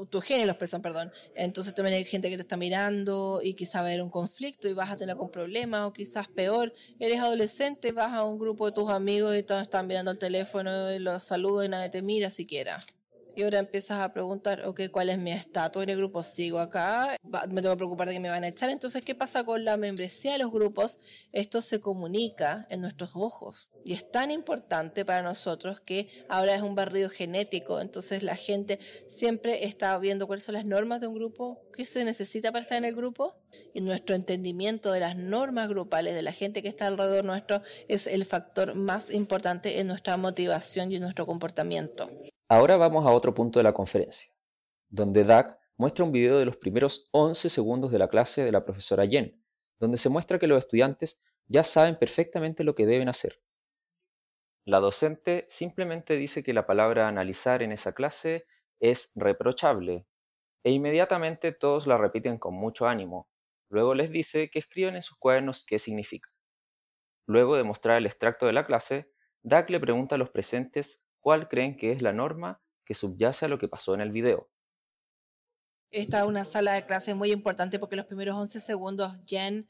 tu 0.09 0.21
genio 0.21 0.45
lo 0.45 0.51
expresan, 0.51 0.81
perdón. 0.81 1.11
Entonces 1.35 1.73
también 1.75 1.97
hay 1.97 2.05
gente 2.05 2.29
que 2.29 2.35
te 2.35 2.41
está 2.41 2.57
mirando 2.57 3.41
y 3.43 3.53
quizás 3.53 3.81
va 3.81 3.87
a 3.87 3.89
haber 3.89 4.01
un 4.01 4.09
conflicto 4.09 4.67
y 4.67 4.73
vas 4.73 4.91
a 4.91 4.95
tener 4.95 5.11
algún 5.11 5.31
problema 5.31 5.87
o 5.87 5.93
quizás 5.93 6.27
peor, 6.27 6.73
eres 6.99 7.19
adolescente, 7.19 7.91
vas 7.91 8.13
a 8.13 8.23
un 8.23 8.39
grupo 8.39 8.65
de 8.67 8.71
tus 8.71 8.89
amigos 8.89 9.35
y 9.37 9.43
todos 9.43 9.61
están 9.61 9.87
mirando 9.87 10.11
el 10.11 10.17
teléfono 10.17 10.91
y 10.91 10.99
los 10.99 11.23
saludos 11.23 11.65
y 11.65 11.69
nadie 11.69 11.89
te 11.89 12.01
mira 12.01 12.29
siquiera 12.29 12.79
y 13.39 13.43
ahora 13.43 13.59
empiezas 13.59 14.01
a 14.01 14.11
preguntar, 14.11 14.65
ok, 14.65 14.81
¿cuál 14.91 15.09
es 15.09 15.17
mi 15.17 15.31
estatus 15.31 15.83
en 15.83 15.89
el 15.91 15.97
grupo? 15.97 16.23
¿Sigo 16.23 16.59
acá? 16.59 17.15
¿Me 17.49 17.61
tengo 17.61 17.73
que 17.75 17.77
preocupar 17.77 18.09
de 18.09 18.15
que 18.15 18.19
me 18.19 18.29
van 18.29 18.43
a 18.43 18.49
echar? 18.49 18.69
Entonces, 18.69 19.01
¿qué 19.05 19.15
pasa 19.15 19.45
con 19.45 19.63
la 19.63 19.77
membresía 19.77 20.33
de 20.33 20.39
los 20.39 20.51
grupos? 20.51 20.99
Esto 21.31 21.61
se 21.61 21.79
comunica 21.79 22.67
en 22.69 22.81
nuestros 22.81 23.11
ojos 23.13 23.71
y 23.85 23.93
es 23.93 24.11
tan 24.11 24.29
importante 24.29 25.05
para 25.05 25.23
nosotros 25.23 25.79
que 25.79 26.09
ahora 26.27 26.53
es 26.53 26.61
un 26.61 26.75
barrido 26.75 27.09
genético, 27.09 27.79
entonces 27.79 28.23
la 28.23 28.35
gente 28.35 28.77
siempre 29.07 29.63
está 29.63 29.97
viendo 29.99 30.27
cuáles 30.27 30.43
son 30.43 30.55
las 30.55 30.65
normas 30.65 30.99
de 30.99 31.07
un 31.07 31.15
grupo, 31.15 31.61
qué 31.73 31.85
se 31.85 32.03
necesita 32.03 32.51
para 32.51 32.63
estar 32.63 32.77
en 32.77 32.83
el 32.83 32.95
grupo 32.95 33.35
y 33.73 33.79
nuestro 33.79 34.17
entendimiento 34.17 34.91
de 34.91 34.99
las 34.99 35.15
normas 35.15 35.69
grupales 35.69 36.13
de 36.13 36.23
la 36.23 36.33
gente 36.33 36.61
que 36.61 36.67
está 36.67 36.87
alrededor 36.87 37.23
nuestro 37.23 37.61
es 37.87 38.05
el 38.05 38.25
factor 38.25 38.75
más 38.75 39.11
importante 39.11 39.79
en 39.79 39.87
nuestra 39.87 40.17
motivación 40.17 40.91
y 40.91 40.97
en 40.97 41.03
nuestro 41.03 41.25
comportamiento. 41.25 42.09
Ahora 42.51 42.77
vamos 42.77 43.05
a 43.05 43.11
otro 43.11 43.35
punto 43.35 43.59
de 43.59 43.63
la 43.63 43.73
conferencia, 43.73 44.33
donde 44.89 45.23
Doug 45.23 45.55
muestra 45.77 46.03
un 46.03 46.11
video 46.11 46.39
de 46.39 46.45
los 46.45 46.57
primeros 46.57 47.07
11 47.11 47.47
segundos 47.47 47.91
de 47.91 47.99
la 47.99 48.07
clase 48.07 48.43
de 48.43 48.51
la 48.51 48.65
profesora 48.65 49.05
Jen, 49.05 49.39
donde 49.77 49.99
se 49.99 50.09
muestra 50.09 50.39
que 50.39 50.47
los 50.47 50.57
estudiantes 50.57 51.21
ya 51.45 51.63
saben 51.63 51.99
perfectamente 51.99 52.63
lo 52.63 52.73
que 52.73 52.87
deben 52.87 53.07
hacer. 53.07 53.39
La 54.65 54.79
docente 54.79 55.45
simplemente 55.47 56.15
dice 56.15 56.41
que 56.41 56.53
la 56.53 56.65
palabra 56.65 57.07
analizar 57.07 57.61
en 57.61 57.71
esa 57.71 57.93
clase 57.93 58.47
es 58.79 59.11
reprochable, 59.13 60.07
e 60.63 60.71
inmediatamente 60.71 61.51
todos 61.51 61.85
la 61.85 61.99
repiten 61.99 62.39
con 62.39 62.55
mucho 62.55 62.87
ánimo. 62.87 63.29
Luego 63.69 63.93
les 63.93 64.09
dice 64.09 64.49
que 64.49 64.57
escriban 64.57 64.95
en 64.95 65.03
sus 65.03 65.19
cuadernos 65.19 65.63
qué 65.67 65.77
significa. 65.77 66.31
Luego 67.27 67.57
de 67.57 67.63
mostrar 67.63 67.97
el 67.97 68.07
extracto 68.07 68.47
de 68.47 68.53
la 68.53 68.65
clase, 68.65 69.11
Doug 69.43 69.69
le 69.69 69.79
pregunta 69.79 70.15
a 70.15 70.17
los 70.17 70.31
presentes 70.31 71.03
cuál 71.19 71.47
creen 71.47 71.77
que 71.77 71.91
es 71.91 72.01
la 72.01 72.13
norma 72.13 72.61
que 72.85 72.93
subyace 72.93 73.45
a 73.45 73.49
lo 73.49 73.59
que 73.59 73.67
pasó 73.67 73.93
en 73.93 74.01
el 74.01 74.11
video. 74.11 74.49
Esta 75.91 76.19
es 76.19 76.25
una 76.25 76.45
sala 76.45 76.73
de 76.73 76.85
clase 76.85 77.15
muy 77.15 77.31
importante 77.31 77.79
porque 77.79 77.95
los 77.95 78.05
primeros 78.05 78.35
11 78.35 78.59
segundos 78.59 79.13
Jen 79.25 79.67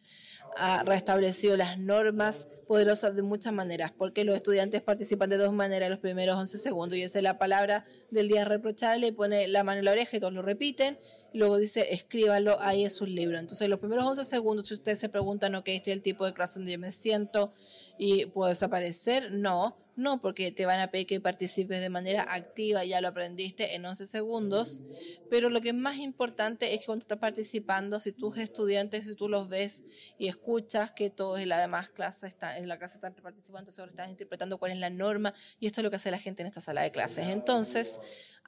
ha 0.58 0.84
restablecido 0.84 1.56
las 1.56 1.78
normas 1.78 2.50
poderosas 2.68 3.16
de 3.16 3.22
muchas 3.22 3.54
maneras, 3.54 3.94
porque 3.98 4.26
los 4.26 4.36
estudiantes 4.36 4.82
participan 4.82 5.30
de 5.30 5.38
dos 5.38 5.54
maneras 5.54 5.90
los 5.90 6.00
primeros 6.00 6.36
11 6.36 6.58
segundos, 6.58 6.98
y 6.98 7.04
esa 7.04 7.20
es 7.20 7.24
la 7.24 7.38
palabra 7.38 7.86
del 8.10 8.28
día 8.28 8.44
reprochable, 8.44 9.14
pone 9.14 9.48
la 9.48 9.64
mano 9.64 9.80
en 9.80 9.86
la 9.86 9.92
oreja 9.92 10.18
y 10.18 10.20
todos 10.20 10.34
lo 10.34 10.42
repiten, 10.42 10.98
y 11.32 11.38
luego 11.38 11.58
dice 11.58 11.94
escríbalo 11.94 12.60
ahí 12.62 12.84
en 12.84 12.90
sus 12.90 13.08
libros. 13.08 13.40
Entonces 13.40 13.70
los 13.70 13.80
primeros 13.80 14.06
11 14.06 14.26
segundos, 14.26 14.68
si 14.68 14.74
ustedes 14.74 15.00
se 15.00 15.08
preguntan, 15.08 15.56
ok, 15.56 15.70
este 15.70 15.92
es 15.92 15.98
el 15.98 16.04
tipo 16.04 16.26
de 16.26 16.34
clase 16.34 16.60
donde 16.60 16.74
yo 16.74 16.80
me 16.80 16.92
siento 16.92 17.54
y 18.00 18.26
puedo 18.28 18.48
desaparecer, 18.48 19.32
no, 19.34 19.78
no, 19.98 20.22
porque 20.22 20.54
te 20.54 20.66
van 20.66 20.80
a 20.80 20.88
pedir 20.88 21.06
que 21.06 21.20
participes 21.20 21.82
de 21.82 21.90
manera 21.90 22.26
activa, 22.30 22.86
ya 22.86 23.02
lo 23.02 23.10
aprendiste 23.10 23.76
en 23.76 23.86
11 23.86 24.08
segundos, 24.08 24.84
pero 25.30 25.50
lo 25.50 25.60
que 25.60 25.70
es 25.70 25.76
más 25.76 25.98
importante 25.98 26.74
es 26.74 26.80
que 26.80 26.86
cuando 26.86 27.04
estás 27.04 27.18
participando, 27.18 28.00
si 28.00 28.14
tus 28.14 28.38
estudiantes, 28.38 29.04
si 29.04 29.16
tú 29.16 29.28
los 29.28 29.50
ves 29.50 29.84
y 30.18 30.30
escuchas 30.30 30.92
que 30.92 31.10
todos 31.10 31.42
en 31.42 31.50
la 31.50 31.60
demás 31.60 31.90
clase 31.90 32.28
están, 32.28 32.56
en 32.56 32.70
la 32.70 32.80
clase 32.80 32.96
están 32.96 33.14
participando, 33.14 33.70
ahora 33.78 33.92
estás 33.92 34.10
interpretando 34.10 34.58
cuál 34.58 34.72
es 34.72 34.78
la 34.78 34.90
norma, 34.90 35.34
y 35.60 35.68
esto 35.68 35.82
es 35.82 35.84
lo 35.84 35.90
que 35.90 35.98
hace 35.98 36.10
la 36.10 36.20
gente 36.20 36.42
en 36.42 36.48
esta 36.48 36.62
sala 36.62 36.82
de 36.82 36.92
clases. 36.92 37.28
Entonces, 37.28 38.00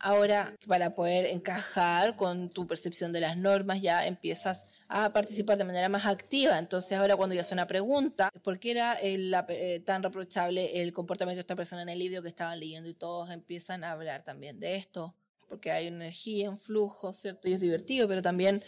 Ahora, 0.03 0.55
para 0.67 0.89
poder 0.89 1.27
encajar 1.27 2.15
con 2.15 2.49
tu 2.49 2.65
percepción 2.65 3.13
de 3.13 3.19
las 3.19 3.37
normas, 3.37 3.83
ya 3.83 4.07
empiezas 4.07 4.79
a 4.89 5.13
participar 5.13 5.59
de 5.59 5.63
manera 5.63 5.89
más 5.89 6.07
activa. 6.07 6.57
Entonces, 6.57 6.97
ahora 6.97 7.15
cuando 7.15 7.35
ya 7.35 7.41
hace 7.41 7.53
una 7.53 7.67
pregunta, 7.67 8.31
¿por 8.43 8.57
qué 8.57 8.71
era 8.71 8.97
eh, 8.99 9.79
tan 9.85 10.01
reprochable 10.01 10.81
el 10.81 10.91
comportamiento 10.91 11.37
de 11.37 11.41
esta 11.41 11.55
persona 11.55 11.83
en 11.83 11.89
el 11.89 11.99
libro 11.99 12.23
que 12.23 12.29
estaban 12.29 12.59
leyendo? 12.59 12.89
Y 12.89 12.95
todos 12.95 13.29
empiezan 13.29 13.83
a 13.83 13.91
hablar 13.91 14.23
también 14.23 14.59
de 14.59 14.75
esto, 14.75 15.13
porque 15.47 15.71
hay 15.71 15.85
energía, 15.85 16.49
un 16.49 16.57
flujo, 16.57 17.13
¿cierto? 17.13 17.47
Y 17.47 17.53
es 17.53 17.61
divertido, 17.61 18.07
pero 18.07 18.23
también 18.23 18.63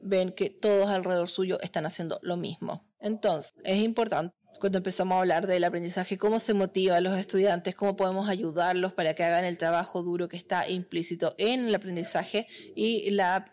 ven 0.00 0.32
que 0.32 0.48
todos 0.48 0.88
alrededor 0.88 1.28
suyo 1.28 1.60
están 1.60 1.84
haciendo 1.84 2.18
lo 2.22 2.38
mismo. 2.38 2.82
Entonces, 2.98 3.52
es 3.62 3.76
importante 3.78 4.34
cuando 4.58 4.78
empezamos 4.78 5.16
a 5.16 5.20
hablar 5.20 5.46
del 5.46 5.62
aprendizaje, 5.64 6.18
cómo 6.18 6.38
se 6.38 6.52
motiva 6.52 6.96
a 6.96 7.00
los 7.00 7.16
estudiantes, 7.16 7.74
cómo 7.74 7.96
podemos 7.96 8.28
ayudarlos 8.28 8.92
para 8.92 9.14
que 9.14 9.22
hagan 9.22 9.44
el 9.44 9.56
trabajo 9.56 10.02
duro 10.02 10.28
que 10.28 10.36
está 10.36 10.68
implícito 10.68 11.34
en 11.38 11.68
el 11.68 11.74
aprendizaje 11.74 12.46
y 12.74 13.10
la, 13.10 13.46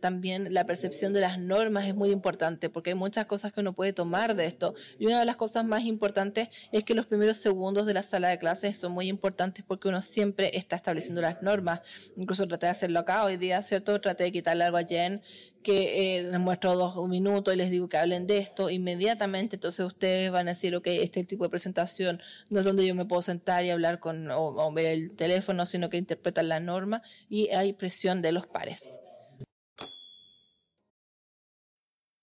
también 0.00 0.52
la 0.54 0.64
percepción 0.64 1.12
de 1.12 1.20
las 1.20 1.38
normas 1.38 1.86
es 1.86 1.94
muy 1.94 2.10
importante 2.10 2.70
porque 2.70 2.90
hay 2.90 2.96
muchas 2.96 3.26
cosas 3.26 3.52
que 3.52 3.60
uno 3.60 3.74
puede 3.74 3.92
tomar 3.92 4.34
de 4.34 4.46
esto. 4.46 4.74
Y 4.98 5.06
una 5.06 5.18
de 5.18 5.24
las 5.26 5.36
cosas 5.36 5.64
más 5.64 5.84
importantes 5.84 6.48
es 6.72 6.84
que 6.84 6.94
los 6.94 7.06
primeros 7.06 7.36
segundos 7.36 7.86
de 7.86 7.94
la 7.94 8.02
sala 8.02 8.28
de 8.28 8.38
clases 8.38 8.78
son 8.78 8.92
muy 8.92 9.08
importantes 9.08 9.64
porque 9.66 9.88
uno 9.88 10.00
siempre 10.00 10.56
está 10.56 10.76
estableciendo 10.76 11.20
las 11.20 11.42
normas. 11.42 12.12
Incluso 12.16 12.46
traté 12.46 12.66
de 12.66 12.72
hacerlo 12.72 13.00
acá 13.00 13.24
hoy 13.24 13.36
día, 13.36 13.60
¿cierto? 13.62 14.00
Traté 14.00 14.24
de 14.24 14.32
quitarle 14.32 14.64
algo 14.64 14.78
a 14.78 14.84
Jen 14.84 15.20
que 15.66 16.18
eh, 16.18 16.22
les 16.22 16.38
muestro 16.38 16.76
dos 16.76 16.96
minutos 17.08 17.52
y 17.52 17.56
les 17.56 17.72
digo 17.72 17.88
que 17.88 17.96
hablen 17.96 18.28
de 18.28 18.38
esto, 18.38 18.70
inmediatamente 18.70 19.56
entonces 19.56 19.84
ustedes 19.84 20.30
van 20.30 20.46
a 20.46 20.52
decir, 20.52 20.76
ok, 20.76 20.86
este 20.86 21.24
tipo 21.24 21.42
de 21.42 21.50
presentación, 21.50 22.22
no 22.50 22.60
es 22.60 22.64
donde 22.64 22.86
yo 22.86 22.94
me 22.94 23.04
puedo 23.04 23.20
sentar 23.20 23.64
y 23.64 23.70
hablar 23.70 23.98
con 23.98 24.30
o, 24.30 24.72
ver 24.72 24.86
el 24.86 25.16
teléfono, 25.16 25.66
sino 25.66 25.90
que 25.90 25.96
interpretan 25.96 26.48
la 26.48 26.60
norma 26.60 27.02
y 27.28 27.48
hay 27.48 27.72
presión 27.72 28.22
de 28.22 28.30
los 28.30 28.46
pares. 28.46 29.00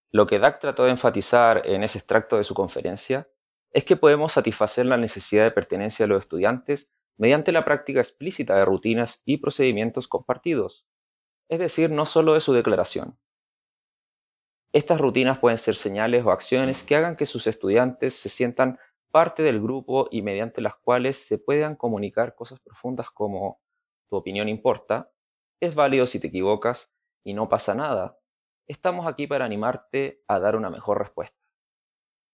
Lo 0.10 0.26
que 0.26 0.40
DAC 0.40 0.62
trató 0.62 0.86
de 0.86 0.92
enfatizar 0.92 1.68
en 1.68 1.84
ese 1.84 1.98
extracto 1.98 2.38
de 2.38 2.46
su 2.46 2.54
conferencia 2.54 3.28
es 3.74 3.84
que 3.84 3.98
podemos 3.98 4.32
satisfacer 4.32 4.86
la 4.86 4.96
necesidad 4.96 5.44
de 5.44 5.52
pertenencia 5.52 6.06
de 6.06 6.14
los 6.14 6.22
estudiantes 6.22 6.94
mediante 7.18 7.52
la 7.52 7.66
práctica 7.66 8.00
explícita 8.00 8.56
de 8.56 8.64
rutinas 8.64 9.22
y 9.26 9.40
procedimientos 9.40 10.08
compartidos, 10.08 10.88
es 11.50 11.60
decir, 11.60 11.92
no 11.92 12.06
solo 12.06 12.36
de 12.36 12.40
su 12.40 12.54
declaración. 12.54 13.20
Estas 14.74 15.00
rutinas 15.00 15.38
pueden 15.38 15.60
ser 15.60 15.76
señales 15.76 16.26
o 16.26 16.32
acciones 16.32 16.84
que 16.84 16.96
hagan 16.96 17.16
que 17.16 17.28
sus 17.28 17.46
estudiantes 17.46 18.16
se 18.16 18.28
sientan 18.28 18.80
parte 19.12 19.44
del 19.44 19.62
grupo 19.62 20.08
y 20.10 20.24
mediante 20.24 20.62
las 20.62 20.76
cuales 20.78 21.28
se 21.28 21.38
puedan 21.38 21.76
comunicar 21.76 22.34
cosas 22.34 22.60
profundas 22.60 23.12
como 23.12 23.62
tu 24.10 24.16
opinión 24.16 24.50
importa, 24.50 25.12
es 25.60 25.76
válido 25.76 26.08
si 26.08 26.20
te 26.20 26.28
equivocas 26.28 26.92
y 27.24 27.36
no 27.36 27.50
pasa 27.50 27.76
nada. 27.76 28.18
Estamos 28.66 29.06
aquí 29.06 29.28
para 29.28 29.46
animarte 29.46 30.24
a 30.28 30.40
dar 30.40 30.56
una 30.56 30.72
mejor 30.72 30.98
respuesta. 30.98 31.38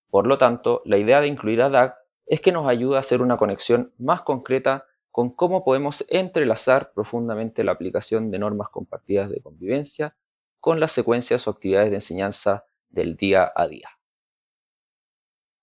Por 0.10 0.26
lo 0.26 0.38
tanto, 0.38 0.82
la 0.86 0.96
idea 0.96 1.20
de 1.20 1.28
incluir 1.28 1.62
a 1.62 1.70
DAG 1.70 1.98
es 2.26 2.40
que 2.40 2.54
nos 2.54 2.70
ayuda 2.70 2.98
a 2.98 3.00
hacer 3.02 3.22
una 3.22 3.36
conexión 3.36 3.94
más 3.98 4.22
concreta 4.22 4.86
con 5.12 5.32
cómo 5.32 5.66
podemos 5.66 6.06
entrelazar 6.08 6.94
profundamente 6.94 7.66
la 7.66 7.74
aplicación 7.74 8.32
de 8.32 8.40
normas 8.40 8.70
compartidas 8.70 9.30
de 9.30 9.42
convivencia 9.42 10.16
con 10.60 10.80
las 10.80 10.92
secuencias 10.92 11.48
o 11.48 11.52
actividades 11.52 11.90
de 11.90 11.98
enseñanza 11.98 12.66
del 12.90 13.16
día 13.16 13.52
a 13.56 13.68
día. 13.68 13.90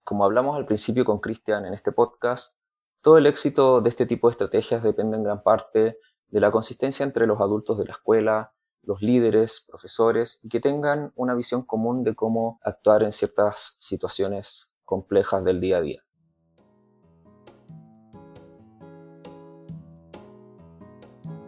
Como 0.05 0.25
hablamos 0.25 0.57
al 0.57 0.67
principio 0.67 1.05
con 1.05 1.19
Cristian 1.19 1.67
en 1.67 1.75
este 1.75 1.93
podcast, 1.93 2.57
todo 3.01 3.19
el 3.19 3.27
éxito 3.27 3.81
de 3.81 3.91
este 3.91 4.07
tipo 4.07 4.29
de 4.29 4.33
estrategias 4.33 4.83
depende 4.83 5.17
en 5.17 5.25
gran 5.25 5.43
parte 5.43 5.99
de 6.29 6.41
la 6.41 6.51
consistencia 6.51 7.05
entre 7.05 7.27
los 7.27 7.41
adultos 7.41 7.79
de 7.79 7.85
la 7.85 7.93
escuela, 7.93 8.53
los 8.83 9.03
líderes, 9.03 9.65
profesores, 9.69 10.41
y 10.43 10.49
que 10.49 10.61
tengan 10.61 11.13
una 11.17 11.35
visión 11.35 11.63
común 11.63 12.05
de 12.05 12.15
cómo 12.15 12.61
actuar 12.63 13.03
en 13.03 13.13
ciertas 13.13 13.77
situaciones 13.81 14.75
complejas 14.85 15.45
del 15.45 15.61
día 15.61 15.79
a 15.79 15.81
día. 15.83 16.06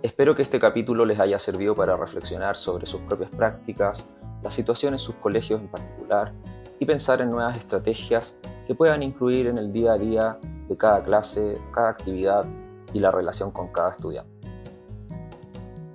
Espero 0.01 0.37
que 0.37 0.43
este 0.43 0.61
capítulo 0.61 1.05
les 1.05 1.19
haya 1.19 1.41
servido 1.41 1.75
para 1.75 1.97
reflexionar 1.97 2.57
sobre 2.57 2.87
sus 2.87 3.01
propias 3.01 3.31
prácticas, 3.31 4.09
la 4.45 4.51
situación 4.53 4.95
en 4.95 5.01
sus 5.01 5.17
colegios 5.17 5.61
en 5.61 5.67
particular 5.67 6.33
y 6.79 6.87
pensar 6.87 7.21
en 7.21 7.31
nuevas 7.31 7.57
estrategias 7.57 8.39
que 8.69 8.77
puedan 8.77 9.03
incluir 9.03 9.49
en 9.49 9.59
el 9.59 9.73
día 9.73 9.95
a 9.95 9.99
día 9.99 10.39
de 10.69 10.77
cada 10.77 11.03
clase, 11.03 11.61
cada 11.75 11.89
actividad 11.89 12.47
y 12.93 13.01
la 13.01 13.11
relación 13.11 13.51
con 13.51 13.73
cada 13.73 13.91
estudiante. 13.91 14.31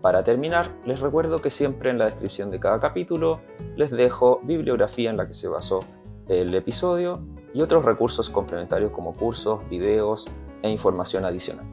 Para 0.01 0.21
terminar, 0.21 0.69
les 0.85 0.99
recuerdo 0.99 1.39
que 1.39 1.49
siempre 1.49 1.89
en 1.89 1.97
la 1.97 2.07
descripción 2.07 2.51
de 2.51 2.59
cada 2.59 2.81
capítulo 2.81 3.39
les 3.77 3.89
dejo 3.91 4.41
bibliografía 4.43 5.11
en 5.11 5.15
la 5.15 5.27
que 5.27 5.33
se 5.33 5.47
basó 5.47 5.79
el 6.27 6.53
episodio 6.53 7.21
y 7.53 7.61
otros 7.61 7.85
recursos 7.85 8.29
complementarios 8.29 8.91
como 8.91 9.13
cursos, 9.13 9.61
videos 9.69 10.27
e 10.61 10.69
información 10.69 11.23
adicional. 11.23 11.72